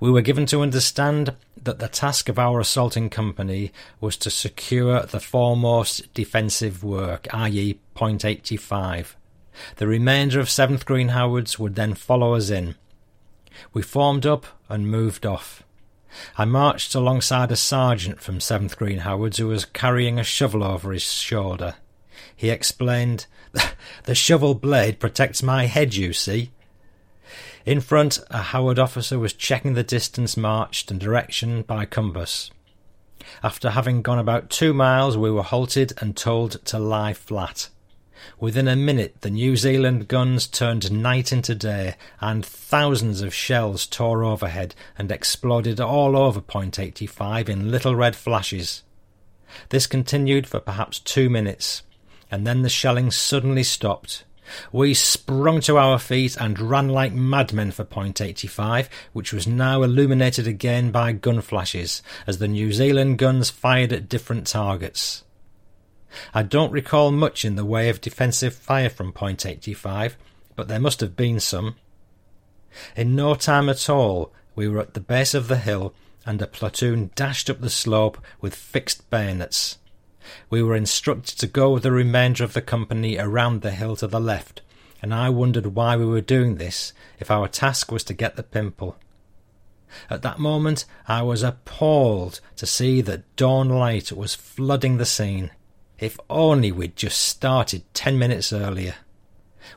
we 0.00 0.10
were 0.10 0.22
given 0.22 0.46
to 0.46 0.62
understand 0.62 1.34
that 1.62 1.78
the 1.78 1.88
task 1.88 2.28
of 2.28 2.38
our 2.38 2.60
assaulting 2.60 3.10
company 3.10 3.72
was 4.00 4.16
to 4.18 4.30
secure 4.30 5.02
the 5.02 5.20
foremost 5.20 6.12
defensive 6.14 6.84
work, 6.84 7.26
i.e., 7.34 7.80
point 7.94 8.24
85. 8.24 9.16
The 9.76 9.86
remainder 9.86 10.38
of 10.38 10.46
7th 10.46 10.84
Green 10.84 11.08
Howards 11.08 11.58
would 11.58 11.74
then 11.74 11.94
follow 11.94 12.34
us 12.34 12.50
in. 12.50 12.74
We 13.72 13.82
formed 13.82 14.26
up 14.26 14.46
and 14.68 14.90
moved 14.90 15.24
off. 15.24 15.62
I 16.36 16.44
marched 16.44 16.94
alongside 16.94 17.50
a 17.50 17.56
sergeant 17.56 18.20
from 18.20 18.38
7th 18.38 18.76
Green 18.76 18.98
Howards 18.98 19.38
who 19.38 19.48
was 19.48 19.64
carrying 19.64 20.18
a 20.18 20.24
shovel 20.24 20.62
over 20.62 20.92
his 20.92 21.02
shoulder. 21.02 21.74
He 22.34 22.50
explained, 22.50 23.26
The 24.04 24.14
shovel 24.14 24.54
blade 24.54 25.00
protects 25.00 25.42
my 25.42 25.66
head, 25.66 25.94
you 25.94 26.12
see. 26.12 26.50
In 27.66 27.80
front, 27.80 28.20
a 28.30 28.38
Howard 28.38 28.78
officer 28.78 29.18
was 29.18 29.32
checking 29.32 29.74
the 29.74 29.82
distance 29.82 30.36
marched 30.36 30.92
and 30.92 31.00
direction 31.00 31.62
by 31.62 31.84
compass. 31.84 32.52
After 33.42 33.70
having 33.70 34.02
gone 34.02 34.20
about 34.20 34.50
two 34.50 34.72
miles, 34.72 35.18
we 35.18 35.32
were 35.32 35.42
halted 35.42 35.92
and 36.00 36.16
told 36.16 36.64
to 36.66 36.78
lie 36.78 37.12
flat. 37.12 37.68
Within 38.38 38.68
a 38.68 38.76
minute, 38.76 39.20
the 39.22 39.30
New 39.30 39.56
Zealand 39.56 40.06
guns 40.06 40.46
turned 40.46 40.92
night 40.92 41.32
into 41.32 41.56
day, 41.56 41.96
and 42.20 42.46
thousands 42.46 43.20
of 43.20 43.34
shells 43.34 43.84
tore 43.84 44.22
overhead 44.22 44.76
and 44.96 45.10
exploded 45.10 45.80
all 45.80 46.16
over 46.16 46.40
Point 46.40 46.78
85 46.78 47.48
in 47.48 47.72
little 47.72 47.96
red 47.96 48.14
flashes. 48.14 48.84
This 49.70 49.88
continued 49.88 50.46
for 50.46 50.60
perhaps 50.60 51.00
two 51.00 51.28
minutes, 51.28 51.82
and 52.30 52.46
then 52.46 52.62
the 52.62 52.68
shelling 52.68 53.10
suddenly 53.10 53.64
stopped. 53.64 54.22
We 54.72 54.94
sprung 54.94 55.60
to 55.62 55.78
our 55.78 55.98
feet 55.98 56.36
and 56.36 56.58
ran 56.58 56.88
like 56.88 57.12
madmen 57.12 57.72
for 57.72 57.84
Point 57.84 58.20
85, 58.20 58.88
which 59.12 59.32
was 59.32 59.46
now 59.46 59.82
illuminated 59.82 60.46
again 60.46 60.90
by 60.90 61.12
gun 61.12 61.40
flashes 61.40 62.02
as 62.26 62.38
the 62.38 62.48
New 62.48 62.72
Zealand 62.72 63.18
guns 63.18 63.50
fired 63.50 63.92
at 63.92 64.08
different 64.08 64.46
targets. 64.46 65.24
I 66.32 66.42
don't 66.42 66.72
recall 66.72 67.12
much 67.12 67.44
in 67.44 67.56
the 67.56 67.64
way 67.64 67.88
of 67.88 68.00
defensive 68.00 68.54
fire 68.54 68.90
from 68.90 69.12
Point 69.12 69.44
85, 69.44 70.16
but 70.54 70.68
there 70.68 70.80
must 70.80 71.00
have 71.00 71.16
been 71.16 71.40
some. 71.40 71.76
In 72.94 73.16
no 73.16 73.34
time 73.34 73.68
at 73.68 73.88
all, 73.88 74.32
we 74.54 74.68
were 74.68 74.80
at 74.80 74.94
the 74.94 75.00
base 75.00 75.34
of 75.34 75.48
the 75.48 75.58
hill, 75.58 75.94
and 76.24 76.40
a 76.42 76.46
platoon 76.46 77.10
dashed 77.14 77.48
up 77.48 77.60
the 77.60 77.70
slope 77.70 78.18
with 78.40 78.54
fixed 78.54 79.08
bayonets. 79.10 79.78
We 80.50 80.62
were 80.62 80.76
instructed 80.76 81.38
to 81.38 81.46
go 81.46 81.70
with 81.72 81.82
the 81.82 81.92
remainder 81.92 82.44
of 82.44 82.52
the 82.52 82.62
company 82.62 83.18
around 83.18 83.62
the 83.62 83.70
hill 83.70 83.96
to 83.96 84.06
the 84.06 84.20
left, 84.20 84.62
and 85.02 85.14
I 85.14 85.30
wondered 85.30 85.74
why 85.74 85.96
we 85.96 86.06
were 86.06 86.20
doing 86.20 86.56
this 86.56 86.92
if 87.18 87.30
our 87.30 87.48
task 87.48 87.92
was 87.92 88.04
to 88.04 88.14
get 88.14 88.36
the 88.36 88.42
pimple. 88.42 88.96
At 90.10 90.22
that 90.22 90.38
moment 90.38 90.84
I 91.06 91.22
was 91.22 91.42
appalled 91.42 92.40
to 92.56 92.66
see 92.66 93.00
that 93.02 93.36
dawn 93.36 93.68
light 93.68 94.12
was 94.12 94.34
flooding 94.34 94.96
the 94.96 95.06
scene. 95.06 95.50
If 95.98 96.18
only 96.28 96.72
we'd 96.72 96.96
just 96.96 97.20
started 97.20 97.82
ten 97.94 98.18
minutes 98.18 98.52
earlier. 98.52 98.96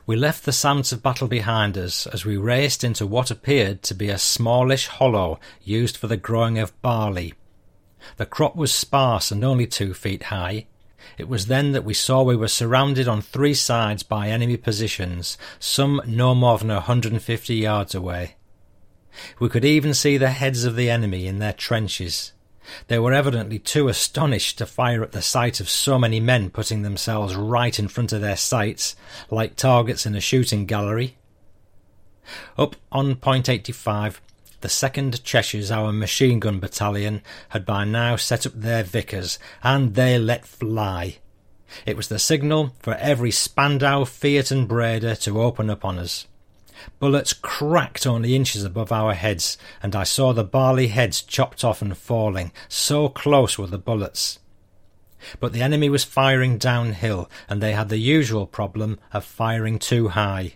We 0.06 0.16
left 0.16 0.44
the 0.44 0.52
sounds 0.52 0.92
of 0.92 1.02
battle 1.02 1.28
behind 1.28 1.78
us 1.78 2.06
as 2.06 2.24
we 2.24 2.36
raced 2.36 2.84
into 2.84 3.06
what 3.06 3.30
appeared 3.30 3.82
to 3.84 3.94
be 3.94 4.08
a 4.08 4.18
smallish 4.18 4.86
hollow 4.86 5.40
used 5.62 5.96
for 5.96 6.06
the 6.06 6.16
growing 6.16 6.58
of 6.58 6.80
barley. 6.82 7.34
The 8.16 8.26
crop 8.26 8.56
was 8.56 8.72
sparse 8.72 9.30
and 9.30 9.44
only 9.44 9.66
two 9.66 9.94
feet 9.94 10.24
high. 10.24 10.66
It 11.18 11.28
was 11.28 11.46
then 11.46 11.72
that 11.72 11.84
we 11.84 11.94
saw 11.94 12.22
we 12.22 12.36
were 12.36 12.48
surrounded 12.48 13.08
on 13.08 13.20
three 13.22 13.54
sides 13.54 14.02
by 14.02 14.28
enemy 14.28 14.56
positions, 14.56 15.36
some 15.58 16.00
no 16.06 16.34
more 16.34 16.58
than 16.58 16.70
a 16.70 16.80
hundred 16.80 17.12
and 17.12 17.22
fifty 17.22 17.56
yards 17.56 17.94
away. 17.94 18.36
We 19.38 19.48
could 19.48 19.64
even 19.64 19.94
see 19.94 20.16
the 20.16 20.30
heads 20.30 20.64
of 20.64 20.76
the 20.76 20.90
enemy 20.90 21.26
in 21.26 21.38
their 21.38 21.52
trenches. 21.52 22.32
They 22.86 22.98
were 22.98 23.12
evidently 23.12 23.58
too 23.58 23.88
astonished 23.88 24.58
to 24.58 24.66
fire 24.66 25.02
at 25.02 25.12
the 25.12 25.22
sight 25.22 25.60
of 25.60 25.68
so 25.68 25.98
many 25.98 26.20
men 26.20 26.50
putting 26.50 26.82
themselves 26.82 27.34
right 27.34 27.76
in 27.78 27.88
front 27.88 28.12
of 28.12 28.20
their 28.20 28.36
sights, 28.36 28.94
like 29.30 29.56
targets 29.56 30.06
in 30.06 30.14
a 30.14 30.20
shooting 30.20 30.66
gallery. 30.66 31.16
Up 32.56 32.76
on 32.92 33.16
point 33.16 33.48
85, 33.48 34.20
the 34.60 34.68
2nd 34.68 35.22
Cheshires, 35.22 35.70
our 35.70 35.92
machine 35.92 36.38
gun 36.38 36.60
battalion, 36.60 37.22
had 37.50 37.64
by 37.64 37.84
now 37.84 38.16
set 38.16 38.46
up 38.46 38.52
their 38.54 38.82
Vickers, 38.82 39.38
and 39.62 39.94
they 39.94 40.18
let 40.18 40.46
fly. 40.46 41.18
It 41.86 41.96
was 41.96 42.08
the 42.08 42.18
signal 42.18 42.74
for 42.80 42.94
every 42.94 43.30
Spandau, 43.30 44.04
Fiat, 44.04 44.50
and 44.50 44.68
Breda 44.68 45.16
to 45.16 45.40
open 45.40 45.70
upon 45.70 45.98
us. 45.98 46.26
Bullets 46.98 47.32
cracked 47.32 48.06
only 48.06 48.34
inches 48.34 48.64
above 48.64 48.90
our 48.90 49.14
heads, 49.14 49.58
and 49.82 49.94
I 49.94 50.04
saw 50.04 50.32
the 50.32 50.44
barley 50.44 50.88
heads 50.88 51.22
chopped 51.22 51.64
off 51.64 51.82
and 51.82 51.96
falling, 51.96 52.52
so 52.68 53.08
close 53.08 53.58
were 53.58 53.66
the 53.66 53.78
bullets. 53.78 54.38
But 55.38 55.52
the 55.52 55.62
enemy 55.62 55.90
was 55.90 56.04
firing 56.04 56.56
downhill, 56.56 57.30
and 57.48 57.62
they 57.62 57.72
had 57.72 57.88
the 57.88 57.98
usual 57.98 58.46
problem 58.46 58.98
of 59.12 59.24
firing 59.24 59.78
too 59.78 60.08
high. 60.08 60.54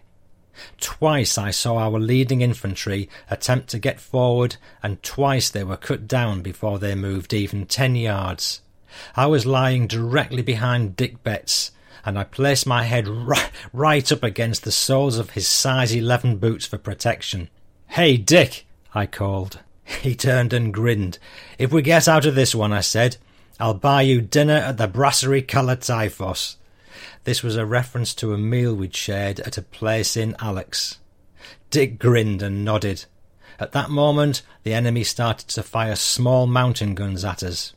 Twice 0.80 1.38
I 1.38 1.50
saw 1.50 1.76
our 1.78 1.98
leading 1.98 2.40
infantry 2.40 3.08
attempt 3.30 3.68
to 3.70 3.78
get 3.78 4.00
forward, 4.00 4.56
and 4.82 5.02
twice 5.02 5.50
they 5.50 5.64
were 5.64 5.76
cut 5.76 6.06
down 6.06 6.42
before 6.42 6.78
they 6.78 6.94
moved 6.94 7.32
even 7.32 7.66
ten 7.66 7.96
yards. 7.96 8.60
I 9.16 9.26
was 9.26 9.46
lying 9.46 9.86
directly 9.86 10.42
behind 10.42 10.96
Dick 10.96 11.22
Betts, 11.22 11.72
and 12.04 12.18
I 12.18 12.24
placed 12.24 12.66
my 12.66 12.84
head 12.84 13.08
right, 13.08 13.50
right 13.72 14.12
up 14.12 14.22
against 14.22 14.64
the 14.64 14.72
soles 14.72 15.18
of 15.18 15.30
his 15.30 15.48
size 15.48 15.94
11 15.94 16.36
boots 16.36 16.66
for 16.66 16.78
protection. 16.78 17.48
Hey, 17.88 18.16
Dick! 18.16 18.66
I 18.94 19.06
called. 19.06 19.60
He 19.84 20.14
turned 20.14 20.52
and 20.52 20.72
grinned. 20.72 21.18
If 21.58 21.72
we 21.72 21.82
get 21.82 22.08
out 22.08 22.26
of 22.26 22.34
this 22.34 22.54
one, 22.54 22.72
I 22.72 22.80
said, 22.80 23.16
I'll 23.60 23.74
buy 23.74 24.02
you 24.02 24.20
dinner 24.20 24.54
at 24.54 24.78
the 24.78 24.88
Brasserie 24.88 25.42
Kalataifos. 25.42 26.56
This 27.24 27.42
was 27.42 27.56
a 27.56 27.66
reference 27.66 28.14
to 28.16 28.34
a 28.34 28.38
meal 28.38 28.74
we'd 28.74 28.94
shared 28.94 29.40
at 29.40 29.56
a 29.58 29.62
place 29.62 30.16
in 30.16 30.37
Alex. 30.40 30.98
Dick 31.70 31.98
grinned 31.98 32.42
and 32.42 32.64
nodded. 32.64 33.06
At 33.58 33.72
that 33.72 33.90
moment, 33.90 34.42
the 34.62 34.74
enemy 34.74 35.04
started 35.04 35.48
to 35.48 35.62
fire 35.62 35.96
small 35.96 36.46
mountain 36.46 36.94
guns 36.94 37.24
at 37.24 37.42
us. 37.42 37.72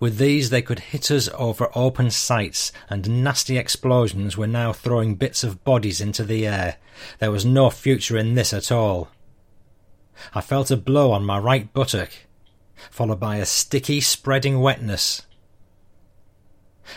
With 0.00 0.18
these, 0.18 0.50
they 0.50 0.62
could 0.62 0.80
hit 0.80 1.10
us 1.12 1.28
over 1.34 1.70
open 1.74 2.10
sights, 2.10 2.72
and 2.90 3.22
nasty 3.22 3.56
explosions 3.56 4.36
were 4.36 4.48
now 4.48 4.72
throwing 4.72 5.14
bits 5.14 5.44
of 5.44 5.62
bodies 5.62 6.00
into 6.00 6.24
the 6.24 6.46
air. 6.46 6.76
There 7.20 7.30
was 7.30 7.44
no 7.44 7.70
future 7.70 8.16
in 8.16 8.34
this 8.34 8.52
at 8.52 8.72
all. 8.72 9.08
I 10.34 10.40
felt 10.40 10.72
a 10.72 10.76
blow 10.76 11.12
on 11.12 11.24
my 11.24 11.38
right 11.38 11.72
buttock, 11.72 12.10
followed 12.90 13.20
by 13.20 13.36
a 13.36 13.46
sticky, 13.46 14.00
spreading 14.00 14.60
wetness. 14.60 15.22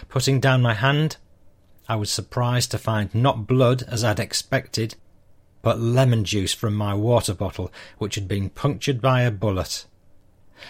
Putting 0.09 0.39
down 0.39 0.63
my 0.63 0.73
hand, 0.73 1.17
I 1.91 1.95
was 1.95 2.10
surprised 2.10 2.71
to 2.71 2.77
find 2.77 3.13
not 3.13 3.47
blood 3.47 3.84
as 3.86 4.01
I'd 4.01 4.17
expected, 4.17 4.95
but 5.62 5.77
lemon 5.77 6.23
juice 6.23 6.54
from 6.54 6.73
my 6.73 6.93
water 6.93 7.34
bottle, 7.34 7.69
which 7.97 8.15
had 8.15 8.30
been 8.30 8.49
punctured 8.49 9.01
by 9.01 9.23
a 9.23 9.30
bullet. 9.30 9.86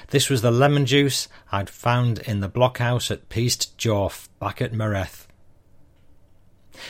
This 0.08 0.32
was 0.32 0.42
the 0.42 0.50
lemon 0.50 0.88
juice 0.88 1.28
I'd 1.52 1.70
found 1.70 2.18
in 2.18 2.40
the 2.40 2.50
blockhouse 2.50 3.12
at 3.12 3.30
Peast 3.30 3.78
Jorf, 3.78 4.30
back 4.40 4.64
at 4.64 4.74
Mareth. 4.74 5.28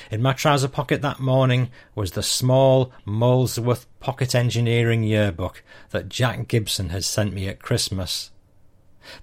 In 0.09 0.21
my 0.21 0.31
trouser 0.31 0.69
pocket 0.69 1.01
that 1.01 1.19
morning 1.19 1.69
was 1.93 2.11
the 2.11 2.23
small 2.23 2.93
Molesworth 3.03 3.85
Pocket 3.99 4.33
Engineering 4.33 5.03
Yearbook 5.03 5.61
that 5.89 6.07
Jack 6.07 6.47
Gibson 6.47 6.87
had 6.87 7.03
sent 7.03 7.33
me 7.33 7.49
at 7.49 7.61
Christmas. 7.61 8.31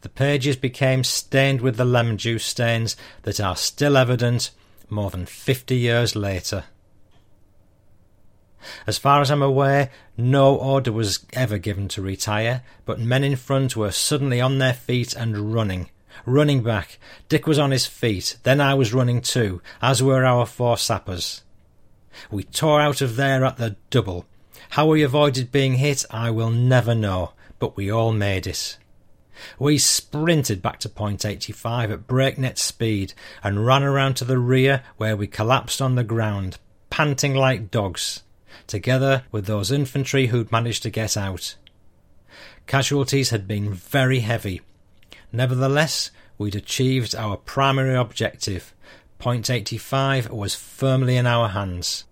The 0.03 0.11
pages 0.11 0.57
became 0.57 1.03
stained 1.03 1.63
with 1.63 1.79
the 1.79 1.87
lemon 1.87 2.19
juice 2.19 2.45
stains 2.45 2.95
that 3.23 3.41
are 3.41 3.57
still 3.57 3.97
evident 3.97 4.51
more 4.91 5.11
than 5.11 5.27
fifty 5.27 5.77
years 5.77 6.17
later. 6.17 6.65
As 8.87 8.99
far 8.99 9.21
as 9.21 9.31
I'm 9.31 9.43
aware, 9.43 9.91
no 10.17 10.55
order 10.55 10.91
was 10.93 11.25
ever 11.33 11.59
given 11.59 11.89
to 11.89 12.03
retire, 12.03 12.63
but 12.85 12.99
men 12.99 13.23
in 13.23 13.37
front 13.37 13.77
were 13.77 13.93
suddenly 13.93 14.41
on 14.41 14.59
their 14.59 14.75
feet 14.75 15.15
and 15.15 15.55
running. 15.55 15.91
Running 16.27 16.63
back. 16.63 16.99
Dick 17.29 17.47
was 17.47 17.59
on 17.59 17.71
his 17.71 17.87
feet, 17.87 18.37
then 18.43 18.61
I 18.61 18.75
was 18.75 18.93
running 18.93 19.21
too, 19.21 19.63
as 19.81 20.03
were 20.03 20.25
our 20.25 20.45
four 20.45 20.77
sappers. 20.77 21.43
We 22.31 22.43
tore 22.43 22.81
out 22.81 23.01
of 23.01 23.17
there 23.17 23.45
at 23.45 23.59
the 23.59 23.77
double. 23.91 24.27
How 24.71 24.87
we 24.87 25.03
avoided 25.03 25.53
being 25.53 25.75
hit, 25.75 26.05
I 26.11 26.31
will 26.31 26.51
never 26.51 26.95
know, 26.95 27.33
but 27.59 27.77
we 27.77 27.91
all 27.91 28.13
made 28.13 28.47
it. 28.47 28.77
We 29.59 29.79
sprinted 29.79 30.63
back 30.63 30.79
to 30.81 30.89
point 30.89 31.25
85 31.25 31.91
at 31.91 32.07
breakneck 32.07 32.59
speed 32.59 33.15
and 33.43 33.67
ran 33.67 33.83
around 33.83 34.15
to 34.15 34.25
the 34.25 34.39
rear 34.39 34.83
where 34.97 35.17
we 35.17 35.27
collapsed 35.27 35.81
on 35.81 35.95
the 35.95 36.05
ground, 36.05 36.59
panting 36.91 37.35
like 37.35 37.71
dogs, 37.71 38.23
together 38.67 39.25
with 39.31 39.47
those 39.47 39.71
infantry 39.71 40.27
who'd 40.27 40.53
managed 40.53 40.83
to 40.85 40.91
get 40.91 41.17
out. 41.17 41.57
Casualties 42.67 43.31
had 43.31 43.49
been 43.49 43.73
very 43.73 44.21
heavy. 44.21 44.61
Nevertheless, 45.33 46.11
we'd 46.37 46.57
achieved 46.57 47.15
our 47.15 47.37
primary 47.37 47.95
objective. 47.95 48.75
Point 49.19 49.51
85 49.51 50.31
was 50.31 50.55
firmly 50.55 51.17
in 51.17 51.27
our 51.27 51.49
hands. 51.49 52.05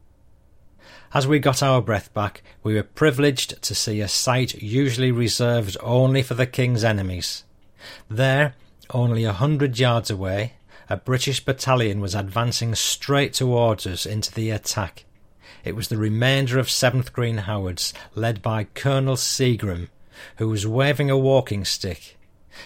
As 1.17 1.27
we 1.27 1.39
got 1.39 1.63
our 1.63 1.81
breath 1.81 2.13
back, 2.13 2.43
we 2.63 2.75
were 2.75 2.83
privileged 2.83 3.63
to 3.63 3.75
see 3.75 4.03
a 4.03 4.07
sight 4.07 4.61
usually 4.61 5.11
reserved 5.11 5.75
only 5.81 6.23
for 6.23 6.35
the 6.35 6.47
King's 6.47 6.85
enemies. 6.85 7.43
There, 8.11 8.55
only 8.91 9.25
a 9.25 9.33
hundred 9.33 9.79
yards 9.79 10.11
away, 10.11 10.57
a 10.91 10.99
British 10.99 11.43
battalion 11.43 12.03
was 12.03 12.15
advancing 12.15 12.75
straight 12.75 13.33
towards 13.33 13.87
us 13.87 14.05
into 14.05 14.31
the 14.31 14.51
attack. 14.51 15.07
It 15.65 15.75
was 15.75 15.89
the 15.89 15.97
remainder 15.97 16.59
of 16.59 16.67
7th 16.67 17.11
Green 17.15 17.39
Howards, 17.39 17.95
led 18.15 18.43
by 18.43 18.65
Colonel 18.65 19.17
Seagrim, 19.17 19.89
who 20.37 20.51
was 20.51 20.67
waving 20.67 21.09
a 21.09 21.17
walking 21.17 21.65
stick. 21.65 22.19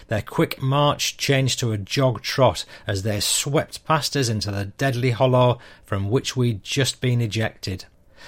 Their 0.09 0.21
quick 0.21 0.61
march 0.61 1.15
changed 1.15 1.57
to 1.59 1.71
a 1.71 1.77
jog 1.77 2.21
trot 2.21 2.65
as 2.85 3.03
they 3.03 3.21
swept 3.21 3.85
past 3.85 4.17
us 4.17 4.27
into 4.27 4.51
the 4.51 4.65
deadly 4.65 5.11
hollow 5.11 5.59
from 5.85 6.09
which 6.09 6.35
we'd 6.35 6.65
just 6.65 6.99
been 6.99 7.21
ejected. 7.21 7.85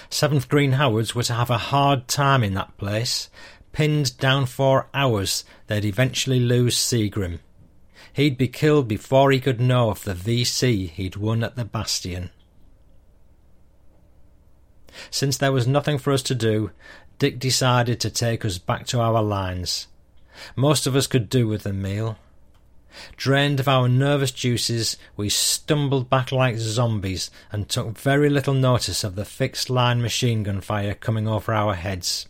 Seventh 0.09 0.49
Green 0.49 0.73
Howards 0.73 1.15
were 1.15 1.23
to 1.23 1.33
have 1.33 1.49
a 1.49 1.57
hard 1.57 2.07
time 2.07 2.43
in 2.43 2.53
that 2.53 2.77
place. 2.77 3.29
Pinned 3.71 4.17
down 4.17 4.45
for 4.45 4.87
hours, 4.93 5.43
they'd 5.67 5.85
eventually 5.85 6.39
lose 6.39 6.77
Seagrim. 6.77 7.39
He'd 8.13 8.37
be 8.37 8.47
killed 8.47 8.87
before 8.87 9.31
he 9.31 9.39
could 9.39 9.59
know 9.59 9.89
of 9.89 10.03
the 10.03 10.13
VC 10.13 10.89
he'd 10.89 11.15
won 11.15 11.43
at 11.43 11.55
the 11.55 11.65
Bastion. 11.65 12.29
Since 15.09 15.37
there 15.37 15.51
was 15.51 15.65
nothing 15.65 15.97
for 15.97 16.13
us 16.13 16.21
to 16.23 16.35
do, 16.35 16.71
Dick 17.17 17.39
decided 17.39 17.99
to 18.01 18.09
take 18.09 18.45
us 18.45 18.57
back 18.59 18.85
to 18.87 18.99
our 18.99 19.23
lines. 19.23 19.87
Most 20.55 20.85
of 20.85 20.95
us 20.95 21.07
could 21.07 21.29
do 21.29 21.47
with 21.47 21.65
a 21.65 21.73
meal. 21.73 22.17
Drained 23.17 23.59
of 23.59 23.67
our 23.67 23.87
nervous 23.87 24.31
juices, 24.31 24.97
we 25.15 25.29
stumbled 25.29 26.09
back 26.09 26.31
like 26.31 26.57
zombies 26.57 27.31
and 27.51 27.67
took 27.67 27.97
very 27.97 28.29
little 28.29 28.53
notice 28.53 29.03
of 29.03 29.15
the 29.15 29.25
fixed 29.25 29.69
line 29.69 30.01
machine 30.01 30.43
gun 30.43 30.61
fire 30.61 30.93
coming 30.93 31.27
over 31.27 31.53
our 31.53 31.75
heads. 31.75 32.27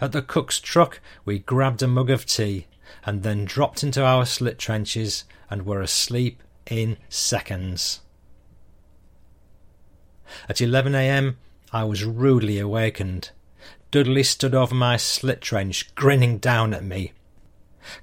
At 0.00 0.12
the 0.12 0.22
cook's 0.22 0.60
truck, 0.60 1.00
we 1.24 1.38
grabbed 1.38 1.82
a 1.82 1.88
mug 1.88 2.10
of 2.10 2.26
tea 2.26 2.66
and 3.04 3.22
then 3.22 3.44
dropped 3.44 3.82
into 3.82 4.04
our 4.04 4.24
slit 4.24 4.58
trenches 4.58 5.24
and 5.50 5.66
were 5.66 5.82
asleep 5.82 6.42
in 6.66 6.96
seconds. 7.08 8.00
At 10.48 10.60
11 10.60 10.94
a.m., 10.94 11.38
I 11.72 11.84
was 11.84 12.04
rudely 12.04 12.58
awakened. 12.58 13.30
Dudley 13.90 14.22
stood 14.22 14.54
over 14.54 14.74
my 14.74 14.96
slit 14.96 15.40
trench, 15.40 15.94
grinning 15.94 16.38
down 16.38 16.72
at 16.72 16.84
me. 16.84 17.12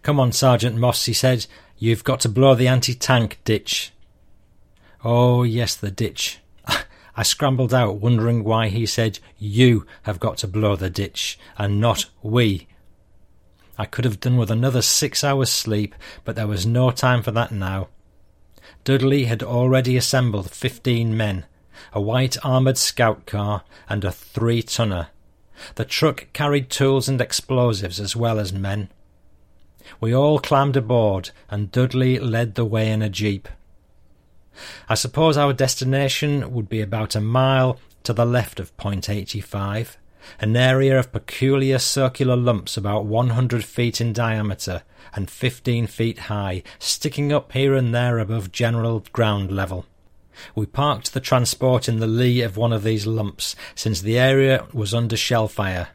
Come 0.03 0.19
on, 0.19 0.31
Sergeant 0.31 0.77
Moss, 0.77 1.05
he 1.05 1.13
said. 1.13 1.45
You've 1.77 2.03
got 2.03 2.19
to 2.21 2.29
blow 2.29 2.55
the 2.55 2.67
anti 2.67 2.93
tank 2.93 3.39
ditch. 3.43 3.91
Oh, 5.03 5.43
yes, 5.43 5.75
the 5.75 5.91
ditch. 5.91 6.39
I 7.17 7.23
scrambled 7.23 7.73
out, 7.73 7.95
wondering 7.95 8.43
why 8.43 8.69
he 8.69 8.85
said, 8.85 9.19
You 9.37 9.85
have 10.03 10.19
got 10.19 10.37
to 10.37 10.47
blow 10.47 10.75
the 10.75 10.89
ditch, 10.89 11.39
and 11.57 11.81
not 11.81 12.05
we. 12.21 12.67
I 13.77 13.85
could 13.85 14.05
have 14.05 14.19
done 14.19 14.37
with 14.37 14.51
another 14.51 14.83
six 14.83 15.23
hours' 15.23 15.49
sleep, 15.49 15.95
but 16.23 16.35
there 16.35 16.47
was 16.47 16.65
no 16.65 16.91
time 16.91 17.23
for 17.23 17.31
that 17.31 17.51
now. 17.51 17.87
Dudley 18.83 19.25
had 19.25 19.41
already 19.41 19.97
assembled 19.97 20.51
fifteen 20.51 21.17
men, 21.17 21.45
a 21.93 21.99
white 21.99 22.37
armoured 22.43 22.77
scout 22.77 23.25
car, 23.25 23.63
and 23.89 24.03
a 24.03 24.11
three 24.11 24.61
tonner. 24.61 25.07
The 25.75 25.85
truck 25.85 26.27
carried 26.33 26.69
tools 26.69 27.09
and 27.09 27.19
explosives 27.19 27.99
as 27.99 28.15
well 28.15 28.39
as 28.39 28.53
men. 28.53 28.89
We 29.99 30.15
all 30.15 30.39
climbed 30.39 30.77
aboard, 30.77 31.32
and 31.49 31.71
Dudley 31.71 32.19
led 32.19 32.56
the 32.56 32.65
way 32.65 32.91
in 32.91 33.01
a 33.01 33.10
jeep. 33.10 33.47
I 34.89 34.95
suppose 34.95 35.38
our 35.38 35.54
destination 35.54 36.54
would 36.54 36.69
be 36.69 36.82
about 36.82 37.15
a 37.15 37.21
mile 37.21 37.80
to 38.04 38.13
the 38.13 38.25
left 38.25 38.60
of 38.60 38.75
Point 38.77 39.10
85, 39.10 39.97
an 40.39 40.56
area 40.56 40.97
of 40.99 41.12
peculiar 41.12 41.80
circular 41.80 42.36
lumps 42.36 42.77
about 42.77 43.06
100 43.06 43.63
feet 43.63 44.01
in 44.01 44.13
diameter 44.13 44.84
and 45.13 45.30
15 45.30 45.88
feet 45.88 46.19
high, 46.19 46.63
sticking 46.80 47.32
up 47.32 47.51
here 47.51 47.73
and 47.73 47.93
there 47.93 48.19
above 48.19 48.51
general 48.51 49.04
ground 49.12 49.51
level. 49.51 49.86
We 50.56 50.65
parked 50.65 51.13
the 51.13 51.19
transport 51.19 51.89
in 51.89 51.99
the 51.99 52.08
lee 52.08 52.41
of 52.41 52.58
one 52.58 52.73
of 52.73 52.84
these 52.84 53.06
lumps, 53.06 53.56
since 53.75 54.01
the 54.01 54.17
area 54.17 54.65
was 54.73 54.93
under 54.93 55.17
shell 55.17 55.47
fire. 55.47 55.89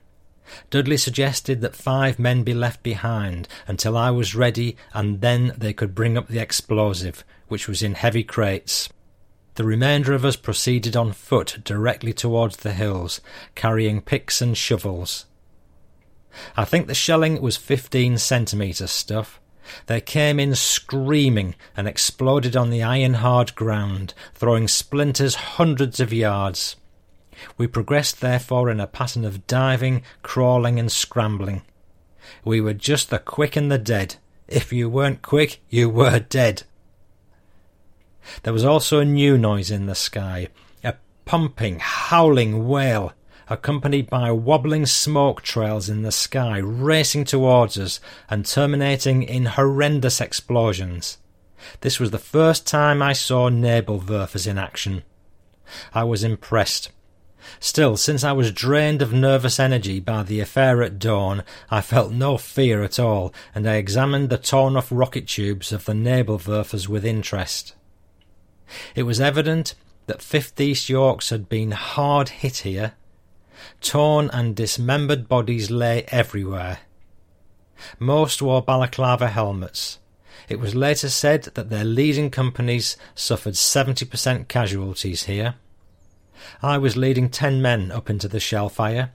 Dudley 0.71 0.97
suggested 0.97 1.61
that 1.61 1.77
five 1.77 2.19
men 2.19 2.43
be 2.43 2.55
left 2.55 2.83
behind 2.83 3.49
until 3.67 3.97
I 3.97 4.11
was 4.11 4.35
ready, 4.35 4.77
and 4.95 5.21
then 5.21 5.55
they 5.57 5.73
could 5.73 5.95
bring 5.95 6.17
up 6.17 6.29
the 6.29 6.41
explosive, 6.41 7.25
which 7.49 7.69
was 7.69 7.83
in 7.83 7.95
heavy 7.95 8.25
crates. 8.25 8.89
The 9.55 9.65
remainder 9.65 10.13
of 10.13 10.25
us 10.25 10.37
proceeded 10.37 10.97
on 10.97 11.13
foot 11.13 11.59
directly 11.65 12.13
towards 12.13 12.59
the 12.59 12.75
hills, 12.75 13.21
carrying 13.55 14.03
picks 14.03 14.43
and 14.43 14.57
shovels. 14.57 15.25
I 16.57 16.67
think 16.67 16.87
the 16.87 16.95
shelling 16.95 17.41
was 17.41 17.57
fifteen 17.57 18.19
centimetre 18.19 18.87
stuff. 18.87 19.41
They 19.87 20.01
came 20.01 20.39
in 20.39 20.55
screaming 20.55 21.55
and 21.77 21.89
exploded 21.89 22.55
on 22.55 22.71
the 22.71 22.83
iron 22.83 23.15
hard 23.15 23.55
ground, 23.55 24.13
throwing 24.35 24.69
splinters 24.69 25.35
hundreds 25.35 26.01
of 26.01 26.13
yards. 26.13 26.77
We 27.57 27.67
progressed 27.67 28.21
therefore 28.21 28.71
in 28.71 28.81
a 28.81 28.87
pattern 28.87 29.25
of 29.25 29.47
diving, 29.47 30.03
crawling, 30.23 30.79
and 30.79 30.91
scrambling. 30.91 31.63
We 32.45 32.61
were 32.61 32.75
just 32.75 33.11
the 33.11 33.19
quick 33.19 33.57
and 33.57 33.71
the 33.71 33.79
dead. 33.79 34.17
If 34.49 34.73
you 34.73 34.89
weren't 34.89 35.23
quick, 35.23 35.61
you 35.69 35.91
were 35.91 36.19
dead. 36.19 36.63
There 38.43 38.53
was 38.53 38.65
also 38.65 39.01
a 39.01 39.05
new 39.05 39.39
noise 39.39 39.71
in 39.71 39.87
the 39.87 39.95
sky, 39.95 40.49
a 40.83 40.95
pumping, 41.25 41.79
howling 41.81 42.67
wail, 42.69 43.13
accompanied 43.49 44.11
by 44.11 44.33
wobbling 44.33 44.87
smoke 44.87 45.43
trails 45.43 45.89
in 45.89 46.03
the 46.03 46.13
sky 46.13 46.59
racing 46.59 47.25
towards 47.25 47.79
us 47.79 48.01
and 48.29 48.45
terminating 48.45 49.23
in 49.23 49.47
horrendous 49.47 50.21
explosions. 50.21 51.19
This 51.81 52.01
was 52.01 52.11
the 52.11 52.19
first 52.19 52.67
time 52.67 53.03
I 53.03 53.13
saw 53.13 53.49
Nebelwerfers 53.49 54.47
in 54.47 54.59
action. 54.59 55.03
I 55.95 56.05
was 56.05 56.25
impressed. 56.25 56.91
Still, 57.61 57.97
since 57.97 58.25
I 58.25 58.33
was 58.33 58.53
drained 58.53 59.03
of 59.03 59.13
nervous 59.13 59.59
energy 59.59 60.01
by 60.01 60.23
the 60.23 60.41
affair 60.41 60.83
at 60.83 60.99
dawn, 60.99 61.43
I 61.71 61.81
felt 61.81 62.13
no 62.13 62.39
fear 62.39 62.83
at 62.83 62.99
all, 62.99 63.33
and 63.55 63.69
I 63.69 63.77
examined 63.77 64.31
the 64.31 64.39
torn 64.39 64.77
off 64.77 64.89
rocket 64.91 65.29
tubes 65.29 65.73
of 65.73 65.85
the 65.85 65.93
Nebelwerfers 65.93 66.89
with 66.89 67.05
interest. 67.05 67.75
It 68.95 69.05
was 69.05 69.21
evident 69.21 69.75
that 70.07 70.19
5th 70.19 70.61
East 70.61 70.89
Yorks 70.89 71.31
had 71.31 71.49
been 71.49 71.73
hard 71.73 72.29
hit 72.31 72.59
here. 72.59 72.95
Torn 73.81 74.31
and 74.33 74.55
dismembered 74.55 75.29
bodies 75.29 75.71
lay 75.71 76.05
everywhere. 76.09 76.79
Most 77.99 78.41
wore 78.41 78.63
balaclava 78.63 79.29
helmets. 79.29 79.99
It 80.49 80.61
was 80.61 80.75
later 80.75 81.09
said 81.09 81.45
that 81.55 81.71
their 81.71 81.85
leading 81.85 82.31
companies 82.31 82.97
suffered 83.15 83.55
70% 83.55 84.49
casualties 84.49 85.25
here. 85.25 85.57
I 86.63 86.79
was 86.79 86.97
leading 86.97 87.29
ten 87.29 87.61
men 87.61 87.91
up 87.91 88.09
into 88.09 88.29
the 88.29 88.41
shell 88.41 88.69
fire. 88.69 89.13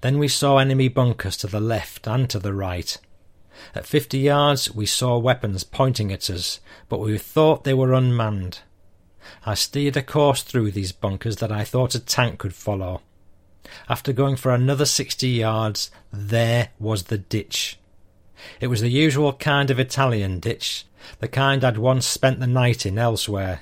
Then 0.00 0.18
we 0.18 0.28
saw 0.28 0.58
enemy 0.58 0.88
bunkers 0.88 1.36
to 1.38 1.46
the 1.46 1.60
left 1.60 2.06
and 2.06 2.28
to 2.30 2.38
the 2.38 2.52
right. 2.52 2.96
At 3.74 3.86
fifty 3.86 4.18
yards 4.18 4.74
we 4.74 4.86
saw 4.86 5.18
weapons 5.18 5.64
pointing 5.64 6.12
at 6.12 6.30
us, 6.30 6.60
but 6.88 7.00
we 7.00 7.18
thought 7.18 7.64
they 7.64 7.74
were 7.74 7.92
unmanned. 7.92 8.60
I 9.44 9.54
steered 9.54 9.96
a 9.96 10.02
course 10.02 10.42
through 10.42 10.70
these 10.70 10.92
bunkers 10.92 11.36
that 11.36 11.52
I 11.52 11.64
thought 11.64 11.94
a 11.94 12.00
tank 12.00 12.38
could 12.38 12.54
follow. 12.54 13.02
After 13.88 14.12
going 14.12 14.36
for 14.36 14.52
another 14.52 14.86
sixty 14.86 15.28
yards, 15.28 15.90
there 16.12 16.70
was 16.78 17.04
the 17.04 17.18
ditch. 17.18 17.78
It 18.60 18.68
was 18.68 18.80
the 18.80 18.88
usual 18.88 19.34
kind 19.34 19.70
of 19.70 19.78
Italian 19.78 20.40
ditch, 20.40 20.86
the 21.18 21.28
kind 21.28 21.62
I'd 21.62 21.78
once 21.78 22.06
spent 22.06 22.40
the 22.40 22.46
night 22.46 22.86
in 22.86 22.98
elsewhere. 22.98 23.60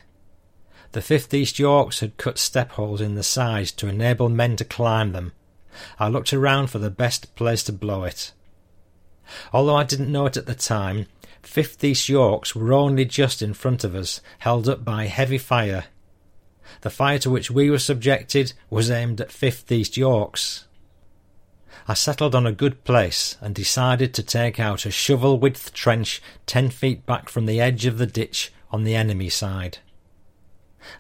The 0.93 1.03
Fifth 1.03 1.35
East 1.35 1.59
Yorks 1.59 2.01
had 2.01 2.17
cut 2.17 2.39
step 2.39 2.73
holes 2.73 3.01
in 3.01 3.15
the 3.15 3.23
sides 3.23 3.73
to 3.73 3.89
enable 3.89 4.29
men 4.29 4.57
to 4.57 4.65
climb 4.65 5.13
them. 5.13 5.33
I 5.99 6.09
looked 6.09 6.33
around 6.33 6.69
for 6.69 6.79
the 6.79 6.91
best 6.91 7.35
place 7.35 7.63
to 7.65 7.73
blow 7.73 8.05
it. 8.05 8.33
Although 9.53 9.77
I 9.77 9.85
didn't 9.85 10.11
know 10.11 10.27
it 10.27 10.39
at 10.39 10.47
the 10.47 10.55
time, 10.55 11.07
Fifth 11.43 11.85
East 11.85 12.09
Yorks 12.09 12.55
were 12.55 12.73
only 12.73 13.05
just 13.05 13.43
in 13.43 13.53
front 13.53 13.85
of 13.85 13.95
us, 13.95 14.23
held 14.39 14.69
up 14.69 14.85
by 14.85 15.07
heavy 15.07 15.39
fire. 15.39 15.85
The 16.81 16.91
fire 16.91 17.19
to 17.21 17.31
which 17.31 17.51
we 17.51 17.71
were 17.71 17.79
subjected 17.79 18.55
was 18.71 18.91
aimed 18.91 19.21
at 19.21 19.31
Fifth 19.31 19.71
East 19.71 19.97
Yorks. 19.97 20.67
I 21.87 21.95
settled 21.95 22.35
on 22.35 22.47
a 22.47 22.53
good 22.53 22.85
place 22.85 23.37
and 23.41 23.55
decided 23.55 24.15
to 24.15 24.23
take 24.23 24.59
out 24.59 24.87
a 24.87 24.91
shovel 24.91 25.39
width 25.39 25.73
trench 25.75 26.23
ten 26.47 26.71
feet 26.71 27.05
back 27.05 27.29
from 27.29 27.47
the 27.47 27.61
edge 27.61 27.85
of 27.87 27.99
the 27.99 28.07
ditch 28.07 28.53
on 28.71 28.85
the 28.85 28.95
enemy 28.95 29.29
side. 29.29 29.79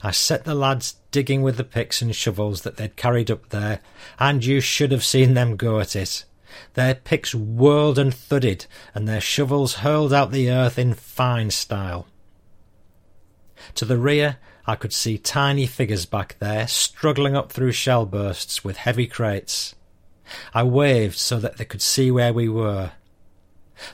I 0.02 0.10
set 0.10 0.44
the 0.44 0.54
lads 0.54 0.96
digging 1.10 1.42
with 1.42 1.56
the 1.56 1.64
picks 1.64 2.02
and 2.02 2.14
shovels 2.14 2.62
that 2.62 2.76
they'd 2.76 2.96
carried 2.96 3.30
up 3.30 3.50
there, 3.50 3.80
and 4.18 4.44
you 4.44 4.60
should 4.60 4.92
have 4.92 5.04
seen 5.04 5.34
them 5.34 5.56
go 5.56 5.80
at 5.80 5.94
it. 5.96 6.24
Their 6.74 6.94
picks 6.94 7.34
whirled 7.34 7.98
and 7.98 8.12
thudded, 8.12 8.66
and 8.94 9.06
their 9.06 9.20
shovels 9.20 9.76
hurled 9.76 10.12
out 10.12 10.32
the 10.32 10.50
earth 10.50 10.78
in 10.78 10.94
fine 10.94 11.50
style. 11.50 12.06
To 13.76 13.84
the 13.84 13.98
rear, 13.98 14.38
I 14.66 14.74
could 14.74 14.92
see 14.92 15.18
tiny 15.18 15.66
figures 15.66 16.06
back 16.06 16.36
there, 16.38 16.68
struggling 16.68 17.36
up 17.36 17.52
through 17.52 17.72
shell 17.72 18.06
bursts 18.06 18.64
with 18.64 18.76
heavy 18.76 19.06
crates. 19.06 19.74
I 20.52 20.62
waved 20.62 21.16
so 21.16 21.38
that 21.38 21.56
they 21.56 21.64
could 21.64 21.82
see 21.82 22.10
where 22.10 22.32
we 22.32 22.48
were. 22.48 22.92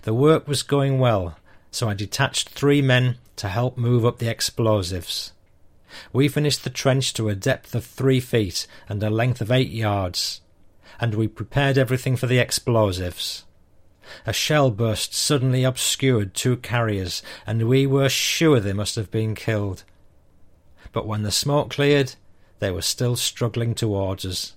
The 0.02 0.14
work 0.14 0.48
was 0.48 0.62
going 0.62 0.98
well, 0.98 1.36
so 1.70 1.88
I 1.88 1.94
detached 1.94 2.50
three 2.50 2.82
men 2.82 3.18
to 3.36 3.48
help 3.48 3.76
move 3.76 4.04
up 4.04 4.18
the 4.18 4.30
explosives. 4.30 5.32
We 6.12 6.28
finished 6.28 6.64
the 6.64 6.70
trench 6.70 7.12
to 7.14 7.28
a 7.28 7.34
depth 7.34 7.74
of 7.74 7.84
three 7.84 8.20
feet 8.20 8.66
and 8.88 9.02
a 9.02 9.10
length 9.10 9.40
of 9.40 9.50
eight 9.50 9.70
yards, 9.70 10.40
and 11.00 11.14
we 11.14 11.28
prepared 11.28 11.78
everything 11.78 12.16
for 12.16 12.26
the 12.26 12.38
explosives. 12.38 13.44
A 14.26 14.32
shell 14.32 14.70
burst 14.70 15.14
suddenly 15.14 15.64
obscured 15.64 16.34
two 16.34 16.56
carriers, 16.58 17.22
and 17.46 17.68
we 17.68 17.86
were 17.86 18.08
sure 18.08 18.60
they 18.60 18.72
must 18.72 18.96
have 18.96 19.10
been 19.10 19.34
killed. 19.34 19.84
But 20.92 21.06
when 21.06 21.22
the 21.22 21.32
smoke 21.32 21.70
cleared, 21.70 22.14
they 22.58 22.70
were 22.70 22.82
still 22.82 23.16
struggling 23.16 23.74
towards 23.74 24.24
us. 24.24 24.54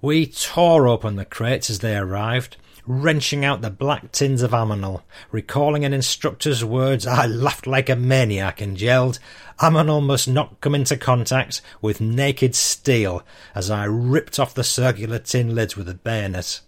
We 0.00 0.26
tore 0.26 0.88
open 0.88 1.16
the 1.16 1.24
crates 1.24 1.70
as 1.70 1.80
they 1.80 1.96
arrived, 1.96 2.56
wrenching 2.86 3.44
out 3.44 3.60
the 3.60 3.70
black 3.70 4.12
tins 4.12 4.42
of 4.42 4.52
ammonal. 4.52 5.02
Recalling 5.30 5.84
an 5.84 5.92
instructor's 5.92 6.64
words, 6.64 7.06
I 7.06 7.26
laughed 7.26 7.66
like 7.66 7.88
a 7.88 7.96
maniac 7.96 8.60
and 8.60 8.80
yelled, 8.80 9.18
Ammonal 9.60 10.00
must 10.00 10.26
not 10.26 10.60
come 10.60 10.74
into 10.74 10.96
contact 10.96 11.60
with 11.80 12.00
naked 12.00 12.54
steel, 12.54 13.22
as 13.54 13.70
I 13.70 13.84
ripped 13.84 14.38
off 14.38 14.54
the 14.54 14.64
circular 14.64 15.18
tin 15.18 15.54
lids 15.54 15.76
with 15.76 15.88
a 15.88 15.94
bayonet. 15.94 16.60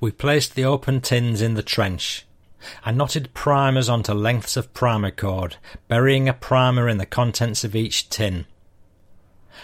We 0.00 0.10
placed 0.10 0.54
the 0.54 0.64
open 0.64 1.00
tins 1.00 1.40
in 1.40 1.54
the 1.54 1.62
trench. 1.62 2.26
I 2.84 2.92
knotted 2.92 3.34
primers 3.34 3.88
onto 3.88 4.12
lengths 4.12 4.56
of 4.56 4.72
primer 4.74 5.10
cord, 5.10 5.56
burying 5.88 6.28
a 6.28 6.32
primer 6.32 6.88
in 6.88 6.98
the 6.98 7.06
contents 7.06 7.64
of 7.64 7.74
each 7.74 8.08
tin. 8.08 8.46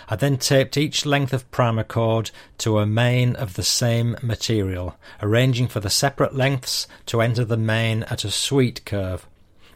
I 0.08 0.16
then 0.16 0.36
taped 0.36 0.76
each 0.76 1.06
length 1.06 1.32
of 1.32 1.50
primer 1.50 1.84
cord 1.84 2.30
to 2.58 2.78
a 2.78 2.86
main 2.86 3.36
of 3.36 3.54
the 3.54 3.62
same 3.62 4.16
material, 4.22 4.96
arranging 5.22 5.68
for 5.68 5.80
the 5.80 5.90
separate 5.90 6.34
lengths 6.34 6.86
to 7.06 7.20
enter 7.20 7.44
the 7.44 7.56
main 7.56 8.02
at 8.04 8.24
a 8.24 8.30
sweet 8.30 8.84
curve, 8.84 9.26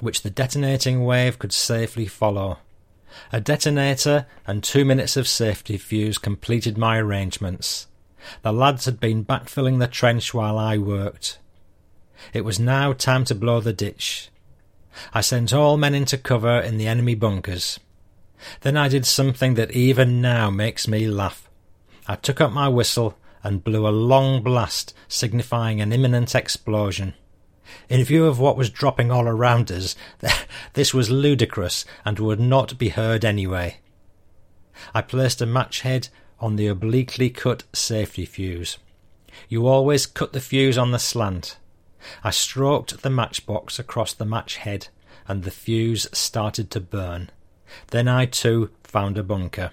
which 0.00 0.22
the 0.22 0.30
detonating 0.30 1.04
wave 1.04 1.38
could 1.38 1.52
safely 1.52 2.06
follow. 2.06 2.58
A 3.32 3.40
detonator 3.40 4.26
and 4.46 4.62
two 4.62 4.84
minutes 4.84 5.16
of 5.16 5.28
safety 5.28 5.76
fuse 5.76 6.18
completed 6.18 6.78
my 6.78 6.98
arrangements. 6.98 7.86
The 8.42 8.52
lads 8.52 8.84
had 8.84 9.00
been 9.00 9.24
backfilling 9.24 9.78
the 9.78 9.88
trench 9.88 10.32
while 10.32 10.58
I 10.58 10.78
worked. 10.78 11.38
It 12.32 12.44
was 12.44 12.58
now 12.58 12.92
time 12.92 13.24
to 13.26 13.34
blow 13.34 13.60
the 13.60 13.72
ditch. 13.72 14.28
I 15.12 15.20
sent 15.22 15.52
all 15.52 15.76
men 15.76 15.94
into 15.94 16.18
cover 16.18 16.58
in 16.60 16.78
the 16.78 16.86
enemy 16.86 17.14
bunkers. 17.14 17.80
Then 18.62 18.76
I 18.76 18.88
did 18.88 19.06
something 19.06 19.54
that 19.54 19.72
even 19.72 20.20
now 20.20 20.50
makes 20.50 20.88
me 20.88 21.06
laugh. 21.06 21.48
I 22.06 22.16
took 22.16 22.40
up 22.40 22.52
my 22.52 22.68
whistle 22.68 23.16
and 23.44 23.64
blew 23.64 23.86
a 23.86 23.90
long 23.90 24.42
blast 24.42 24.94
signifying 25.08 25.80
an 25.80 25.92
imminent 25.92 26.34
explosion. 26.34 27.14
In 27.88 28.04
view 28.04 28.26
of 28.26 28.38
what 28.38 28.56
was 28.56 28.70
dropping 28.70 29.10
all 29.10 29.26
around 29.26 29.70
us, 29.70 29.96
this 30.74 30.92
was 30.92 31.10
ludicrous 31.10 31.84
and 32.04 32.18
would 32.18 32.40
not 32.40 32.78
be 32.78 32.90
heard 32.90 33.24
anyway. 33.24 33.78
I 34.94 35.02
placed 35.02 35.40
a 35.40 35.46
match 35.46 35.82
head 35.82 36.08
on 36.40 36.56
the 36.56 36.66
obliquely 36.66 37.30
cut 37.30 37.64
safety 37.72 38.26
fuse. 38.26 38.78
You 39.48 39.66
always 39.66 40.06
cut 40.06 40.32
the 40.32 40.40
fuse 40.40 40.76
on 40.76 40.90
the 40.90 40.98
slant. 40.98 41.56
I 42.24 42.30
stroked 42.30 43.02
the 43.02 43.10
matchbox 43.10 43.78
across 43.78 44.12
the 44.12 44.26
match 44.26 44.56
head, 44.56 44.88
and 45.28 45.44
the 45.44 45.50
fuse 45.50 46.08
started 46.12 46.70
to 46.72 46.80
burn. 46.80 47.30
Then 47.90 48.08
I 48.08 48.26
too 48.26 48.70
found 48.84 49.18
a 49.18 49.22
bunker. 49.22 49.72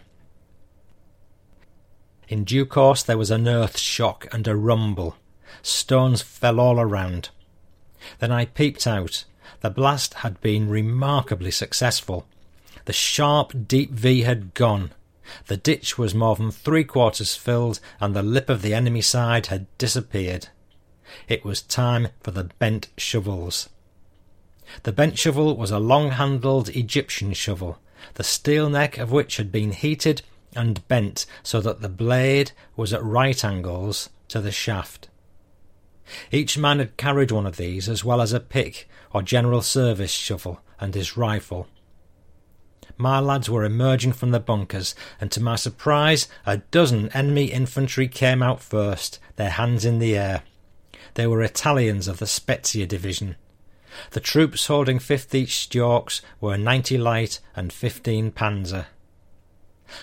In 2.27 2.43
due 2.43 2.65
course 2.65 3.01
there 3.01 3.17
was 3.17 3.31
an 3.31 3.47
earth 3.47 3.77
shock 3.77 4.27
and 4.31 4.47
a 4.47 4.55
rumble. 4.55 5.15
Stones 5.61 6.21
fell 6.21 6.59
all 6.59 6.79
around. 6.79 7.29
Then 8.19 8.31
I 8.31 8.45
peeped 8.45 8.85
out. 8.85 9.25
The 9.61 9.69
blast 9.69 10.15
had 10.15 10.39
been 10.41 10.69
remarkably 10.69 11.51
successful. 11.51 12.27
The 12.85 12.93
sharp, 12.93 13.67
deep 13.67 13.91
V 13.91 14.21
had 14.21 14.53
gone. 14.53 14.91
The 15.47 15.57
ditch 15.57 15.97
was 15.97 16.15
more 16.15 16.35
than 16.35 16.51
three 16.51 16.83
quarters 16.83 17.35
filled, 17.35 17.79
and 17.99 18.15
the 18.15 18.23
lip 18.23 18.49
of 18.49 18.61
the 18.61 18.73
enemy 18.73 19.01
side 19.01 19.47
had 19.47 19.65
disappeared. 19.77 20.47
It 21.27 21.43
was 21.43 21.61
time 21.61 22.09
for 22.21 22.31
the 22.31 22.45
bent 22.45 22.89
shovels. 22.97 23.69
The 24.83 24.91
bent 24.91 25.17
shovel 25.17 25.57
was 25.57 25.71
a 25.71 25.79
long 25.79 26.11
handled 26.11 26.69
Egyptian 26.69 27.33
shovel, 27.33 27.79
the 28.15 28.23
steel 28.23 28.69
neck 28.69 28.97
of 28.97 29.11
which 29.11 29.37
had 29.37 29.51
been 29.51 29.71
heated 29.71 30.21
and 30.55 30.87
bent 30.87 31.25
so 31.43 31.61
that 31.61 31.81
the 31.81 31.89
blade 31.89 32.51
was 32.75 32.93
at 32.93 33.03
right 33.03 33.43
angles 33.43 34.09
to 34.29 34.41
the 34.41 34.51
shaft. 34.51 35.09
Each 36.31 36.57
man 36.57 36.79
had 36.79 36.97
carried 36.97 37.31
one 37.31 37.45
of 37.45 37.57
these, 37.57 37.87
as 37.87 38.03
well 38.03 38.21
as 38.21 38.33
a 38.33 38.39
pick 38.39 38.87
or 39.13 39.21
general 39.21 39.61
service 39.61 40.11
shovel 40.11 40.61
and 40.79 40.95
his 40.95 41.17
rifle. 41.17 41.67
My 42.97 43.19
lads 43.19 43.49
were 43.49 43.63
emerging 43.63 44.13
from 44.13 44.31
the 44.31 44.39
bunkers, 44.39 44.93
and 45.21 45.31
to 45.31 45.41
my 45.41 45.55
surprise, 45.55 46.27
a 46.45 46.57
dozen 46.57 47.09
enemy 47.13 47.45
infantry 47.45 48.07
came 48.07 48.43
out 48.43 48.61
first, 48.61 49.19
their 49.35 49.51
hands 49.51 49.85
in 49.85 49.99
the 49.99 50.17
air. 50.17 50.43
They 51.13 51.25
were 51.25 51.41
Italians 51.41 52.07
of 52.07 52.19
the 52.19 52.27
Spezia 52.27 52.85
division, 52.85 53.35
the 54.11 54.19
troops 54.19 54.67
holding 54.67 54.99
5th 54.99 55.33
East 55.33 55.73
Yorks 55.73 56.21
were 56.39 56.57
90 56.57 56.97
light 56.97 57.39
and 57.55 57.71
15 57.71 58.31
panzer. 58.31 58.85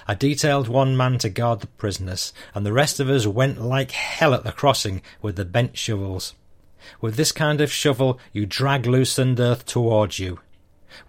I 0.07 0.15
detailed 0.15 0.69
one 0.69 0.97
man 0.97 1.19
to 1.19 1.29
guard 1.29 1.61
the 1.61 1.67
prisoners, 1.69 2.33
and 2.55 2.67
the 2.67 2.73
rest 2.73 2.99
of 2.99 3.09
us 3.09 3.27
went 3.27 3.61
like 3.61 3.93
hell 3.93 4.35
at 4.35 4.45
the 4.45 4.53
crossing 4.53 5.03
with 5.23 5.37
the 5.37 5.45
bent 5.45 5.79
shovels. 5.79 6.35
With 7.01 7.17
this 7.17 7.33
kind 7.33 7.61
of 7.61 7.73
shovel, 7.73 8.19
you 8.33 8.47
drag 8.47 8.87
loosened 8.87 9.41
earth 9.41 9.65
towards 9.65 10.19
you. 10.19 10.41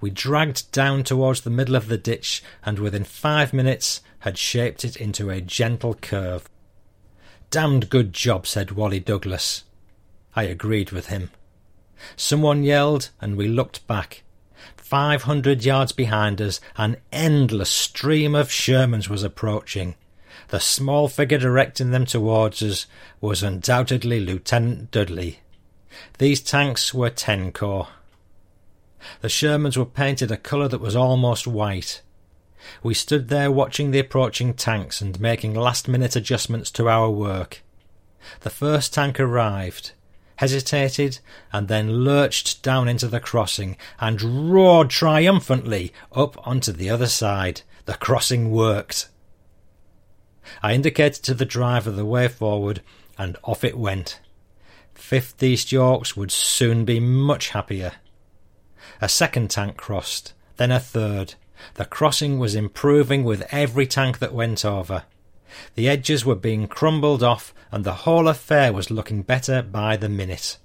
We 0.01 0.09
dragged 0.09 0.71
down 0.71 1.03
towards 1.03 1.41
the 1.41 1.49
middle 1.49 1.75
of 1.75 1.87
the 1.87 1.97
ditch, 1.97 2.43
and 2.65 2.79
within 2.79 3.03
five 3.03 3.53
minutes 3.53 4.01
had 4.19 4.37
shaped 4.37 4.83
it 4.83 4.95
into 4.95 5.29
a 5.29 5.41
gentle 5.41 5.93
curve. 5.93 6.49
Damned 7.49 7.89
good 7.89 8.13
job, 8.13 8.45
said 8.45 8.71
Wally 8.71 8.99
Douglas. 8.99 9.63
I 10.35 10.43
agreed 10.43 10.91
with 10.91 11.07
him. 11.07 11.31
Someone 12.15 12.63
yelled, 12.63 13.09
and 13.19 13.35
we 13.35 13.47
looked 13.47 13.85
back. 13.87 14.23
Five 14.75 15.23
hundred 15.23 15.65
yards 15.65 15.91
behind 15.91 16.41
us, 16.41 16.59
an 16.77 16.97
endless 17.11 17.69
stream 17.69 18.35
of 18.35 18.49
Shermans 18.49 19.09
was 19.09 19.23
approaching. 19.23 19.95
The 20.49 20.59
small 20.59 21.09
figure 21.09 21.37
directing 21.37 21.91
them 21.91 22.05
towards 22.05 22.63
us 22.63 22.85
was 23.19 23.43
undoubtedly 23.43 24.19
Lieutenant 24.19 24.91
Dudley. 24.91 25.39
These 26.19 26.41
tanks 26.41 26.93
were 26.93 27.09
ten 27.09 27.51
corps. 27.51 27.89
The 29.21 29.27
Shermans 29.27 29.75
were 29.75 29.85
painted 29.85 30.31
a 30.31 30.37
colour 30.37 30.67
that 30.69 30.81
was 30.81 30.95
almost 30.95 31.47
white. 31.47 32.01
We 32.81 32.93
stood 32.93 33.27
there 33.27 33.51
watching 33.51 33.91
the 33.91 33.99
approaching 33.99 34.53
tanks 34.53 35.01
and 35.01 35.19
making 35.19 35.53
last 35.53 35.87
minute 35.87 36.15
adjustments 36.15 36.71
to 36.71 36.87
our 36.87 37.09
work. 37.09 37.61
The 38.41 38.49
first 38.49 38.93
tank 38.93 39.19
arrived 39.19 39.91
hesitated, 40.37 41.19
and 41.51 41.67
then 41.67 42.03
lurched 42.03 42.63
down 42.63 42.87
into 42.87 43.07
the 43.07 43.19
crossing 43.19 43.77
and 43.99 44.51
roared 44.51 44.89
triumphantly 44.89 45.93
up 46.11 46.35
onto 46.47 46.71
the 46.71 46.89
other 46.89 47.07
side. 47.07 47.61
The 47.85 47.95
crossing 47.95 48.51
worked. 48.51 49.09
I 50.63 50.73
indicated 50.73 51.23
to 51.23 51.33
the 51.33 51.45
driver 51.45 51.91
the 51.91 52.05
way 52.05 52.27
forward, 52.27 52.81
and 53.17 53.37
off 53.43 53.63
it 53.63 53.77
went. 53.77 54.19
Fifth 54.93 55.41
East 55.43 55.71
Yorks 55.71 56.15
would 56.17 56.31
soon 56.31 56.85
be 56.85 56.99
much 56.99 57.49
happier. 57.49 57.93
A 59.01 59.09
second 59.09 59.49
tank 59.49 59.77
crossed, 59.77 60.33
then 60.57 60.71
a 60.71 60.79
third. 60.79 61.35
The 61.75 61.85
crossing 61.85 62.39
was 62.39 62.55
improving 62.55 63.23
with 63.23 63.47
every 63.51 63.87
tank 63.87 64.19
that 64.19 64.33
went 64.33 64.63
over. 64.63 65.03
The 65.75 65.87
edges 65.87 66.25
were 66.25 66.35
being 66.35 66.67
crumbled 66.67 67.23
off, 67.23 67.53
and 67.71 67.83
the 67.83 68.03
whole 68.05 68.27
affair 68.27 68.73
was 68.73 68.91
looking 68.91 69.21
better 69.21 69.61
by 69.61 69.97
the 69.97 70.09
minute. 70.09 70.57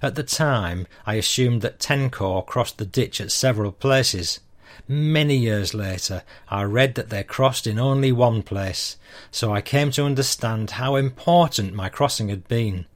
At 0.00 0.14
the 0.14 0.22
time, 0.22 0.86
I 1.06 1.14
assumed 1.14 1.62
that 1.62 1.80
ten 1.80 2.10
corps 2.10 2.44
crossed 2.44 2.78
the 2.78 2.86
ditch 2.86 3.20
at 3.20 3.32
several 3.32 3.72
places. 3.72 4.40
Many 4.88 5.36
years 5.36 5.74
later, 5.74 6.22
I 6.48 6.62
read 6.64 6.94
that 6.94 7.10
they 7.10 7.22
crossed 7.22 7.66
in 7.66 7.78
only 7.78 8.12
one 8.12 8.42
place, 8.42 8.96
so 9.30 9.52
I 9.52 9.60
came 9.60 9.90
to 9.92 10.04
understand 10.04 10.72
how 10.72 10.96
important 10.96 11.74
my 11.74 11.88
crossing 11.88 12.28
had 12.28 12.48
been. 12.48 12.86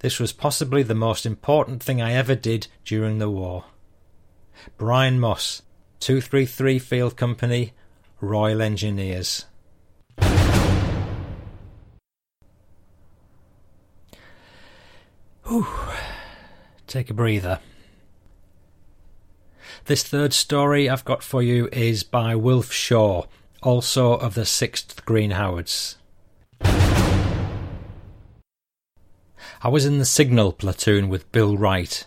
This 0.00 0.20
was 0.20 0.32
possibly 0.32 0.82
the 0.82 0.94
most 0.94 1.26
important 1.26 1.82
thing 1.82 2.00
I 2.00 2.12
ever 2.12 2.34
did 2.34 2.68
during 2.84 3.18
the 3.18 3.30
war. 3.30 3.64
Brian 4.76 5.18
Moss, 5.18 5.62
233 6.00 6.78
Field 6.78 7.16
Company, 7.16 7.72
Royal 8.20 8.62
Engineers. 8.62 9.46
Take 16.86 17.10
a 17.10 17.14
breather. 17.14 17.60
This 19.84 20.02
third 20.02 20.32
story 20.32 20.88
I've 20.88 21.04
got 21.04 21.22
for 21.22 21.42
you 21.42 21.68
is 21.72 22.04
by 22.04 22.34
Wilf 22.34 22.72
Shaw, 22.72 23.24
also 23.62 24.12
of 24.14 24.34
the 24.34 24.42
6th 24.42 25.04
Green 25.04 25.32
Howards. 25.32 25.96
I 29.64 29.68
was 29.68 29.84
in 29.84 29.98
the 29.98 30.06
signal 30.06 30.52
platoon 30.52 31.10
with 31.10 31.30
Bill 31.32 31.58
Wright. 31.58 32.06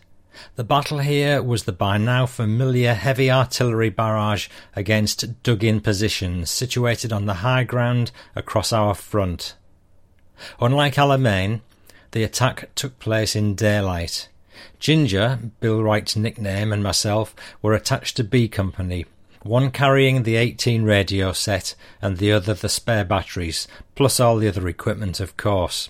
The 0.56 0.64
battle 0.64 1.00
here 1.00 1.44
was 1.44 1.66
the 1.66 1.72
by 1.72 1.98
now 1.98 2.26
familiar 2.26 2.96
heavy 2.96 3.30
artillery 3.30 3.90
barrage 3.90 4.48
against 4.76 5.44
dug 5.44 5.64
in 5.64 5.82
positions 5.82 6.50
situated 6.50 7.14
on 7.14 7.28
the 7.28 7.36
high 7.36 7.64
ground 7.64 8.12
across 8.36 8.74
our 8.74 8.96
front. 8.96 9.56
Unlike 10.60 10.96
Alamein, 10.96 11.62
the 12.16 12.24
attack 12.24 12.74
took 12.76 12.98
place 12.98 13.36
in 13.36 13.56
daylight. 13.56 14.30
Ginger, 14.80 15.38
Bill 15.60 15.84
Wright's 15.84 16.16
nickname, 16.16 16.72
and 16.72 16.82
myself 16.82 17.36
were 17.62 17.74
attached 17.74 18.16
to 18.16 18.24
B 18.24 18.48
Company, 18.48 19.06
one 19.44 19.70
carrying 19.70 20.24
the 20.24 20.38
18 20.38 20.84
radio 20.84 21.34
set 21.34 21.76
and 22.02 22.16
the 22.16 22.32
other 22.32 22.54
the 22.54 22.70
spare 22.70 23.04
batteries, 23.04 23.68
plus 23.96 24.22
all 24.22 24.38
the 24.38 24.48
other 24.48 24.66
equipment, 24.70 25.20
of 25.20 25.36
course. 25.36 25.90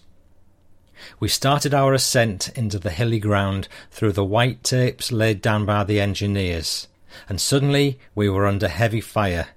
We 1.19 1.27
started 1.27 1.75
our 1.75 1.93
ascent 1.93 2.49
into 2.55 2.79
the 2.79 2.89
hilly 2.89 3.19
ground 3.19 3.67
through 3.91 4.13
the 4.13 4.25
white 4.25 4.63
tapes 4.63 5.11
laid 5.11 5.43
down 5.43 5.67
by 5.67 5.83
the 5.83 6.01
engineers, 6.01 6.87
and 7.29 7.39
suddenly 7.39 7.99
we 8.15 8.31
were 8.31 8.47
under 8.47 8.67
heavy 8.67 9.01
fire. 9.01 9.49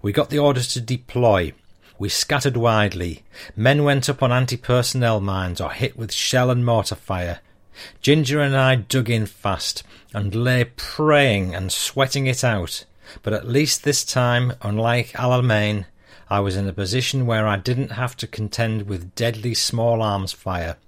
We 0.00 0.12
got 0.12 0.30
the 0.30 0.38
orders 0.38 0.72
to 0.74 0.80
deploy. 0.80 1.54
We 2.00 2.08
scattered 2.08 2.56
widely. 2.56 3.24
Men 3.54 3.84
went 3.84 4.08
up 4.08 4.22
on 4.22 4.32
anti 4.32 4.56
personnel 4.56 5.20
mines 5.20 5.60
or 5.60 5.70
hit 5.70 5.98
with 5.98 6.14
shell 6.14 6.50
and 6.50 6.64
mortar 6.64 6.94
fire. 6.94 7.40
Ginger 8.00 8.40
and 8.40 8.56
I 8.56 8.76
dug 8.76 9.10
in 9.10 9.26
fast 9.26 9.82
and 10.14 10.34
lay 10.34 10.64
praying 10.64 11.54
and 11.54 11.70
sweating 11.70 12.26
it 12.26 12.42
out, 12.42 12.86
but 13.22 13.34
at 13.34 13.46
least 13.46 13.84
this 13.84 14.02
time, 14.02 14.54
unlike 14.62 15.08
Alamein, 15.08 15.84
I 16.30 16.40
was 16.40 16.56
in 16.56 16.66
a 16.66 16.72
position 16.72 17.26
where 17.26 17.46
I 17.46 17.58
didn't 17.58 17.92
have 17.92 18.16
to 18.16 18.26
contend 18.26 18.88
with 18.88 19.14
deadly 19.14 19.52
small 19.52 20.00
arms 20.00 20.32
fire. 20.32 20.78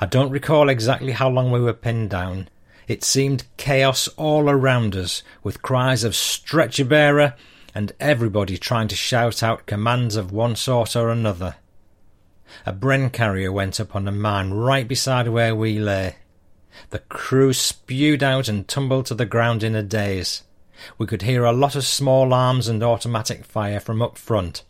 I 0.00 0.06
don't 0.06 0.30
recall 0.30 0.70
exactly 0.70 1.12
how 1.12 1.28
long 1.28 1.50
we 1.50 1.60
were 1.60 1.74
pinned 1.74 2.08
down. 2.08 2.48
It 2.88 3.04
seemed 3.04 3.44
chaos 3.58 4.08
all 4.16 4.48
around 4.48 4.96
us, 4.96 5.22
with 5.42 5.60
cries 5.60 6.04
of 6.04 6.16
stretcher 6.16 6.86
bearer 6.86 7.34
and 7.74 7.92
everybody 7.98 8.56
trying 8.56 8.88
to 8.88 8.96
shout 8.96 9.42
out 9.42 9.66
commands 9.66 10.16
of 10.16 10.32
one 10.32 10.56
sort 10.56 10.94
or 10.94 11.10
another. 11.10 11.56
A 12.66 12.72
Bren 12.72 13.12
carrier 13.12 13.50
went 13.50 13.80
up 13.80 13.96
on 13.96 14.06
a 14.06 14.12
mine 14.12 14.50
right 14.52 14.86
beside 14.86 15.28
where 15.28 15.54
we 15.56 15.78
lay. 15.78 16.16
The 16.90 17.00
crew 17.00 17.52
spewed 17.52 18.22
out 18.22 18.48
and 18.48 18.66
tumbled 18.68 19.06
to 19.06 19.14
the 19.14 19.26
ground 19.26 19.62
in 19.62 19.74
a 19.74 19.82
daze. 19.82 20.42
We 20.98 21.06
could 21.06 21.22
hear 21.22 21.44
a 21.44 21.52
lot 21.52 21.76
of 21.76 21.84
small 21.84 22.32
arms 22.32 22.68
and 22.68 22.82
automatic 22.82 23.44
fire 23.44 23.80
from 23.80 24.02
up 24.02 24.18
front, 24.18 24.62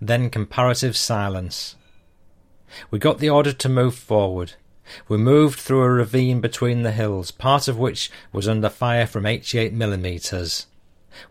then 0.00 0.30
comparative 0.30 0.96
silence. 0.96 1.76
We 2.90 2.98
got 2.98 3.18
the 3.18 3.30
order 3.30 3.52
to 3.52 3.68
move 3.68 3.94
forward. 3.94 4.54
We 5.08 5.16
moved 5.16 5.58
through 5.58 5.82
a 5.82 5.90
ravine 5.90 6.40
between 6.40 6.82
the 6.82 6.92
hills, 6.92 7.30
part 7.30 7.68
of 7.68 7.78
which 7.78 8.10
was 8.32 8.48
under 8.48 8.68
fire 8.68 9.06
from 9.06 9.26
88 9.26 9.72
millimeters. 9.72 10.66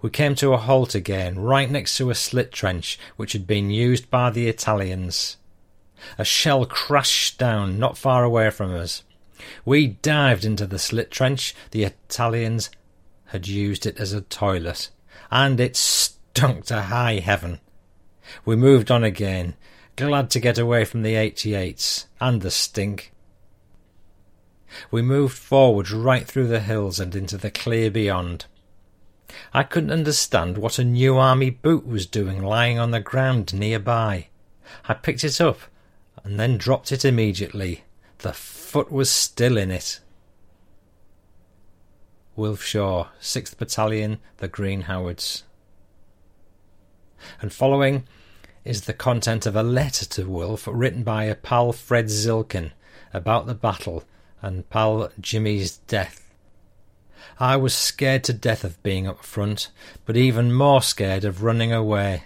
We 0.01 0.09
came 0.09 0.36
to 0.36 0.53
a 0.53 0.57
halt 0.57 0.95
again, 0.95 1.39
right 1.39 1.69
next 1.69 1.97
to 1.97 2.09
a 2.09 2.15
slit 2.15 2.51
trench 2.51 2.99
which 3.15 3.34
had 3.34 3.47
been 3.47 3.69
used 3.69 4.09
by 4.09 4.29
the 4.29 4.47
Italians. 4.47 5.38
A 6.17 6.25
shell 6.25 6.65
crashed 6.65 7.38
down 7.38 7.79
not 7.79 7.97
far 7.97 8.23
away 8.23 8.49
from 8.49 8.73
us. 8.73 9.03
We 9.65 9.88
dived 9.88 10.45
into 10.45 10.65
the 10.65 10.79
slit 10.79 11.11
trench. 11.11 11.55
The 11.71 11.84
Italians 11.84 12.69
had 13.27 13.47
used 13.47 13.86
it 13.86 13.97
as 13.99 14.13
a 14.13 14.21
toilet, 14.21 14.89
and 15.32 15.59
it 15.59 15.75
stunk 15.75 16.65
to 16.65 16.82
high 16.84 17.19
heaven. 17.19 17.59
We 18.45 18.55
moved 18.55 18.91
on 18.91 19.03
again, 19.03 19.55
glad 19.95 20.29
to 20.32 20.39
get 20.39 20.57
away 20.57 20.86
from 20.86 21.01
the 21.01 21.15
88s 21.15 22.05
and 22.19 22.41
the 22.41 22.51
stink. 22.51 23.13
We 24.89 25.01
moved 25.01 25.38
forward 25.38 25.91
right 25.91 26.25
through 26.25 26.47
the 26.47 26.61
hills 26.61 26.99
and 26.99 27.15
into 27.15 27.38
the 27.38 27.51
clear 27.51 27.91
beyond. 27.91 28.45
I 29.53 29.63
couldn't 29.63 29.91
understand 29.91 30.57
what 30.57 30.79
a 30.79 30.84
new 30.84 31.17
army 31.17 31.49
boot 31.49 31.86
was 31.86 32.05
doing 32.05 32.41
lying 32.41 32.79
on 32.79 32.91
the 32.91 32.99
ground 32.99 33.53
nearby. 33.53 34.27
I 34.88 34.93
picked 34.93 35.23
it 35.23 35.41
up 35.41 35.59
and 36.23 36.39
then 36.39 36.57
dropped 36.57 36.91
it 36.91 37.05
immediately. 37.05 37.84
The 38.19 38.34
foot 38.34 38.91
was 38.91 39.09
still 39.09 39.57
in 39.57 39.71
it. 39.71 39.99
Wilf 42.36 42.63
Shaw, 42.63 43.07
6th 43.21 43.57
Battalion, 43.57 44.19
the 44.38 44.47
Green 44.47 44.82
Howards. 44.82 45.43
And 47.41 47.51
following 47.51 48.07
is 48.63 48.82
the 48.82 48.93
content 48.93 49.45
of 49.45 49.55
a 49.55 49.63
letter 49.63 50.05
to 50.05 50.29
Wilf 50.29 50.67
written 50.71 51.03
by 51.03 51.25
a 51.25 51.36
pal 51.36 51.71
Fred 51.71 52.05
Zilkin 52.05 52.71
about 53.13 53.47
the 53.47 53.55
battle 53.55 54.03
and 54.41 54.69
pal 54.69 55.11
Jimmy's 55.19 55.77
death. 55.77 56.20
I 57.39 57.57
was 57.57 57.74
scared 57.74 58.24
to 58.26 58.34
death 58.34 58.63
of 58.63 58.82
being 58.84 59.07
up 59.07 59.24
front, 59.24 59.69
but 60.05 60.17
even 60.17 60.53
more 60.53 60.82
scared 60.82 61.26
of 61.26 61.43
running 61.43 61.74
away. 61.74 62.24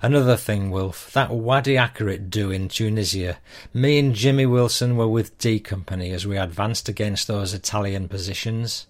Another 0.00 0.36
thing, 0.36 0.70
Wilf, 0.70 1.12
that 1.12 1.30
Wadi 1.30 1.74
Akarit 1.74 2.30
do 2.30 2.50
in 2.50 2.68
Tunisia. 2.68 3.38
Me 3.74 3.98
and 3.98 4.14
Jimmy 4.14 4.46
Wilson 4.46 4.96
were 4.96 5.08
with 5.08 5.36
D 5.38 5.60
Company 5.60 6.12
as 6.12 6.26
we 6.26 6.36
advanced 6.36 6.88
against 6.88 7.26
those 7.26 7.52
Italian 7.52 8.08
positions. 8.08 8.86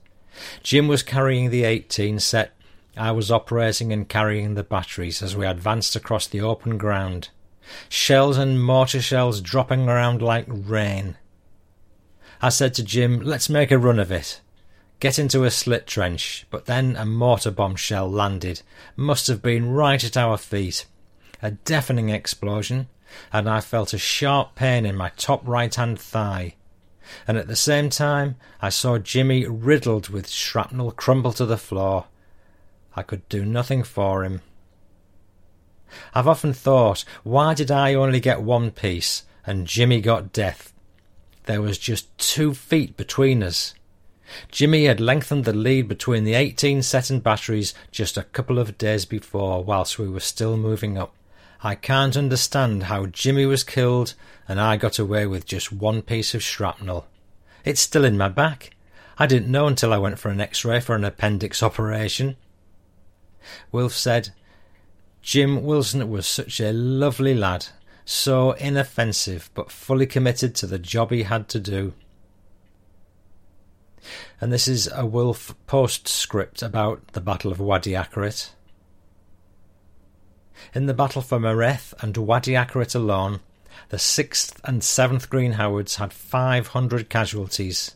Jim 0.63 0.89
was 0.89 1.03
carrying 1.03 1.51
the 1.51 1.65
18 1.65 2.19
set. 2.19 2.53
I 2.97 3.11
was 3.13 3.31
operating 3.31 3.93
and 3.93 4.09
carrying 4.09 4.55
the 4.55 4.63
batteries 4.63 5.23
as 5.23 5.35
we 5.35 5.47
advanced 5.47 5.97
across 5.97 6.27
the 6.27 6.43
open 6.43 6.77
ground. 6.79 7.31
Shells 7.89 8.37
and 8.37 8.63
mortar 8.63 9.01
shells 9.01 9.41
dropping 9.41 9.89
around 9.89 10.21
like 10.21 10.47
rain. 10.49 11.17
I 12.43 12.51
said 12.51 12.75
to 12.75 12.83
Jim, 12.83 13.21
let's 13.21 13.49
make 13.49 13.71
a 13.71 13.79
run 13.79 13.99
of 13.99 14.13
it. 14.13 14.42
Get 15.03 15.19
into 15.19 15.43
a 15.43 15.51
slit 15.51 15.89
trench, 15.89 16.47
but 16.49 16.67
then 16.67 16.95
a 16.95 17.05
mortar 17.05 17.51
bomb 17.51 17.75
shell 17.75 18.09
landed. 18.09 18.63
Must 18.95 19.27
have 19.27 19.43
been 19.43 19.73
right 19.73 20.03
at 20.03 20.17
our 20.17 20.39
feet. 20.39 20.87
A 21.43 21.51
deafening 21.51 22.09
explosion, 22.09 22.87
and 23.33 23.51
I 23.51 23.61
felt 23.61 23.93
a 23.93 23.99
sharp 23.99 24.55
pain 24.55 24.87
in 24.87 24.95
my 24.95 25.11
top 25.17 25.43
right 25.45 25.75
hand 25.75 25.99
thigh 25.99 26.55
and 27.27 27.37
at 27.37 27.49
the 27.49 27.57
same 27.57 27.91
time 27.91 28.37
I 28.61 28.69
saw 28.69 28.99
Jimmy 28.99 29.47
riddled 29.47 30.09
with 30.09 30.29
shrapnel 30.29 30.93
crumble 30.93 31.33
to 31.33 31.47
the 31.47 31.57
floor. 31.57 32.07
I 32.95 33.03
could 33.03 33.29
do 33.29 33.45
nothing 33.45 33.83
for 33.83 34.25
him. 34.25 34.41
I've 36.15 36.29
often 36.29 36.53
thought, 36.53 37.05
why 37.23 37.55
did 37.55 37.71
I 37.71 37.95
only 37.95 38.21
get 38.21 38.43
one 38.43 38.71
piece 38.71 39.25
and 39.45 39.67
Jimmy 39.67 40.01
got 40.01 40.33
death? 40.33 40.73
There 41.45 41.61
was 41.61 41.77
just 41.77 42.17
two 42.19 42.55
feet 42.55 42.97
between 42.97 43.43
us. 43.43 43.75
Jimmy 44.51 44.85
had 44.85 45.01
lengthened 45.01 45.45
the 45.45 45.53
lead 45.53 45.89
between 45.89 46.25
the 46.25 46.35
18 46.35 46.83
set 46.83 47.11
and 47.11 47.23
batteries 47.23 47.75
just 47.91 48.17
a 48.17 48.23
couple 48.23 48.59
of 48.59 48.79
days 48.79 49.05
before, 49.05 49.63
whilst 49.63 49.99
we 49.99 50.09
were 50.09 50.21
still 50.21 50.57
moving 50.57 50.97
up. 50.97 51.15
I 51.63 51.75
can't 51.75 52.17
understand 52.17 52.85
how 52.85 53.07
Jimmy 53.07 53.47
was 53.47 53.63
killed 53.63 54.15
and 54.49 54.61
I 54.61 54.77
got 54.77 54.99
away 54.99 55.27
with 55.27 55.47
just 55.47 55.73
one 55.73 56.03
piece 56.03 56.35
of 56.35 56.43
shrapnel. 56.43 57.07
It's 57.65 57.81
still 57.81 58.05
in 58.05 58.19
my 58.19 58.29
back. 58.29 58.75
I 59.19 59.27
didn't 59.27 59.51
know 59.51 59.67
until 59.67 59.93
I 59.93 59.99
went 59.99 60.19
for 60.19 60.31
an 60.31 60.41
x 60.41 60.65
ray 60.65 60.81
for 60.81 60.97
an 60.97 61.05
appendix 61.05 61.63
operation. 61.63 62.37
Wilf 63.71 63.93
said, 63.93 64.31
Jim 65.21 65.63
Wilson 65.63 66.11
was 66.11 66.27
such 66.27 66.59
a 66.59 66.73
lovely 66.73 67.35
lad, 67.35 67.67
so 68.05 68.53
inoffensive, 68.53 69.51
but 69.55 69.71
fully 69.71 70.07
committed 70.07 70.55
to 70.57 70.67
the 70.67 70.79
job 70.79 71.13
he 71.13 71.23
had 71.23 71.49
to 71.51 71.61
do. 71.61 71.95
And 74.41 74.53
this 74.53 74.67
is 74.67 74.91
a 74.93 75.07
Wilf 75.07 75.55
postscript 75.67 76.63
about 76.63 77.07
the 77.13 77.21
Battle 77.21 77.53
of 77.53 77.61
Wadi 77.61 77.93
Akarit. 77.93 78.51
In 80.75 80.87
the 80.87 80.95
battle 80.95 81.23
for 81.23 81.39
Mareth 81.39 81.95
and 82.03 82.17
Wadi 82.17 82.53
Akarit 82.53 82.95
alone, 82.95 83.41
the 83.89 83.97
6th 83.97 84.57
and 84.65 84.83
7th 84.83 85.29
Green 85.29 85.53
Howards 85.53 85.97
had 85.97 86.13
500 86.13 87.09
casualties. 87.09 87.95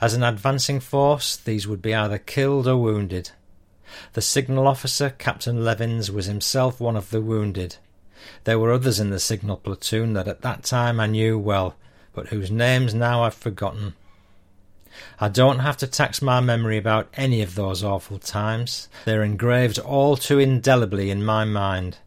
As 0.00 0.14
an 0.14 0.22
advancing 0.22 0.80
force, 0.80 1.36
these 1.36 1.66
would 1.68 1.82
be 1.82 1.94
either 1.94 2.18
killed 2.18 2.66
or 2.66 2.76
wounded. 2.76 3.30
The 4.14 4.22
signal 4.22 4.66
officer, 4.66 5.10
Captain 5.10 5.64
Levins, 5.64 6.10
was 6.10 6.26
himself 6.26 6.80
one 6.80 6.96
of 6.96 7.10
the 7.10 7.20
wounded. 7.20 7.76
There 8.44 8.58
were 8.58 8.72
others 8.72 8.98
in 8.98 9.10
the 9.10 9.20
signal 9.20 9.58
platoon 9.58 10.14
that 10.14 10.28
at 10.28 10.42
that 10.42 10.64
time 10.64 10.98
I 10.98 11.06
knew 11.06 11.38
well, 11.38 11.76
but 12.12 12.28
whose 12.28 12.50
names 12.50 12.94
now 12.94 13.22
I've 13.22 13.34
forgotten. 13.34 13.94
I 15.18 15.28
don't 15.28 15.60
have 15.60 15.76
to 15.78 15.86
tax 15.86 16.20
my 16.20 16.40
memory 16.40 16.76
about 16.76 17.08
any 17.14 17.42
of 17.42 17.54
those 17.54 17.82
awful 17.82 18.18
times. 18.18 18.88
They're 19.04 19.22
engraved 19.22 19.78
all 19.78 20.16
too 20.16 20.38
indelibly 20.38 21.10
in 21.10 21.24
my 21.24 21.44
mind. 21.44 21.98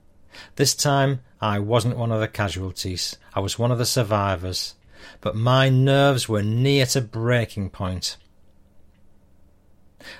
This 0.55 0.75
time 0.75 1.21
I 1.41 1.59
wasn't 1.59 1.97
one 1.97 2.11
of 2.11 2.19
the 2.19 2.27
casualties. 2.27 3.17
I 3.33 3.39
was 3.39 3.57
one 3.57 3.71
of 3.71 3.77
the 3.77 3.85
survivors. 3.85 4.75
But 5.21 5.35
my 5.35 5.69
nerves 5.69 6.27
were 6.27 6.43
near 6.43 6.85
to 6.87 7.01
breaking 7.01 7.69
point. 7.69 8.17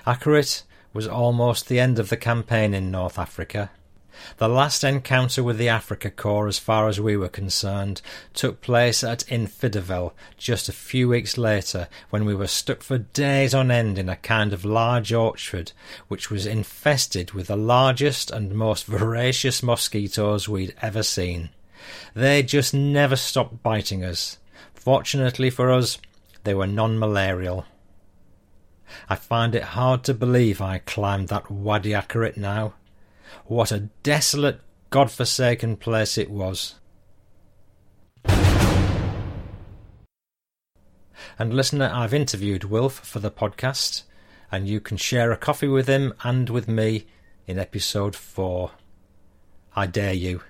Akarit 0.06 0.62
was 0.92 1.06
almost 1.06 1.68
the 1.68 1.80
end 1.80 1.98
of 1.98 2.08
the 2.08 2.16
campaign 2.16 2.74
in 2.74 2.90
North 2.90 3.18
Africa. 3.18 3.70
The 4.36 4.48
last 4.48 4.84
encounter 4.84 5.42
with 5.42 5.58
the 5.58 5.68
Africa 5.68 6.10
Corps, 6.10 6.48
as 6.48 6.58
far 6.58 6.88
as 6.88 7.00
we 7.00 7.16
were 7.16 7.28
concerned, 7.28 8.02
took 8.34 8.60
place 8.60 9.04
at 9.04 9.24
Enfidaville 9.28 10.12
just 10.36 10.68
a 10.68 10.72
few 10.72 11.08
weeks 11.08 11.38
later, 11.38 11.88
when 12.10 12.24
we 12.24 12.34
were 12.34 12.46
stuck 12.46 12.82
for 12.82 12.98
days 12.98 13.54
on 13.54 13.70
end 13.70 13.98
in 13.98 14.08
a 14.08 14.16
kind 14.16 14.52
of 14.52 14.64
large 14.64 15.12
orchard, 15.12 15.72
which 16.08 16.30
was 16.30 16.46
infested 16.46 17.32
with 17.32 17.46
the 17.48 17.56
largest 17.56 18.30
and 18.30 18.54
most 18.54 18.86
voracious 18.86 19.62
mosquitoes 19.62 20.48
we'd 20.48 20.74
ever 20.82 21.02
seen. 21.02 21.50
They 22.14 22.42
just 22.42 22.74
never 22.74 23.16
stopped 23.16 23.62
biting 23.62 24.04
us. 24.04 24.38
Fortunately 24.74 25.50
for 25.50 25.70
us, 25.70 25.98
they 26.44 26.54
were 26.54 26.66
non 26.66 26.98
malarial. 26.98 27.66
I 29.08 29.14
find 29.14 29.54
it 29.54 29.62
hard 29.62 30.04
to 30.04 30.14
believe 30.14 30.60
I 30.60 30.78
climbed 30.78 31.28
that 31.28 31.50
Wadi 31.50 31.90
Akarit 31.90 32.36
now. 32.36 32.74
What 33.46 33.72
a 33.72 33.88
desolate, 34.02 34.60
god-forsaken 34.90 35.76
place 35.76 36.18
it 36.18 36.30
was. 36.30 36.76
And 41.38 41.54
listener, 41.54 41.90
I've 41.92 42.14
interviewed 42.14 42.64
Wilf 42.64 42.94
for 42.94 43.18
the 43.18 43.30
podcast, 43.30 44.02
and 44.52 44.68
you 44.68 44.80
can 44.80 44.96
share 44.96 45.32
a 45.32 45.36
coffee 45.36 45.68
with 45.68 45.86
him 45.86 46.12
and 46.22 46.50
with 46.50 46.68
me 46.68 47.06
in 47.46 47.58
episode 47.58 48.14
4. 48.14 48.72
I 49.74 49.86
dare 49.86 50.12
you. 50.12 50.42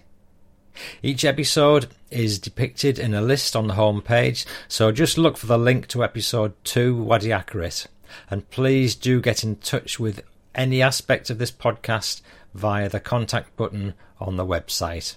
Each 1.02 1.24
episode 1.24 1.88
is 2.12 2.38
depicted 2.38 3.00
in 3.00 3.12
a 3.12 3.20
list 3.20 3.56
on 3.56 3.66
the 3.66 3.74
homepage, 3.74 4.46
so 4.68 4.92
just 4.92 5.18
look 5.18 5.36
for 5.36 5.46
the 5.46 5.58
link 5.58 5.88
to 5.88 6.04
episode 6.04 6.52
2 6.62 7.02
Wadi 7.02 7.30
Akarit. 7.30 7.88
And 8.30 8.48
please 8.50 8.94
do 8.94 9.20
get 9.20 9.42
in 9.42 9.56
touch 9.56 9.98
with 9.98 10.22
any 10.54 10.80
aspect 10.80 11.28
of 11.28 11.38
this 11.38 11.50
podcast 11.50 12.22
via 12.54 12.88
the 12.88 13.00
contact 13.00 13.56
button 13.56 13.94
on 14.20 14.36
the 14.36 14.46
website. 14.46 15.16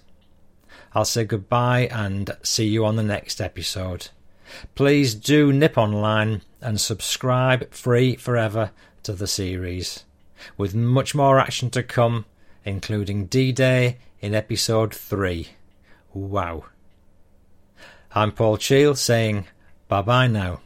I'll 0.98 1.06
say 1.06 1.26
goodbye 1.26 1.90
and 1.92 2.36
see 2.42 2.66
you 2.66 2.84
on 2.84 2.96
the 2.96 3.04
next 3.04 3.40
episode. 3.40 4.08
Please 4.74 5.14
do 5.14 5.54
nip 5.54 5.78
online 5.78 6.42
and 6.60 6.82
subscribe 6.82 7.72
free 7.72 8.16
forever 8.16 8.72
to 9.04 9.14
the 9.14 9.28
series, 9.28 10.06
with 10.58 10.74
much 10.74 11.14
more 11.14 11.38
action 11.38 11.70
to 11.70 11.84
come, 11.84 12.26
including 12.66 13.28
D 13.28 13.52
Day 13.52 13.98
in 14.22 14.34
episode 14.34 14.92
3. 14.92 15.50
Wow. 16.16 16.66
I'm 18.14 18.32
Paul 18.32 18.58
Cheall 18.58 18.96
saying 18.96 19.46
bye 19.88 20.02
bye 20.02 20.26
now. 20.26 20.62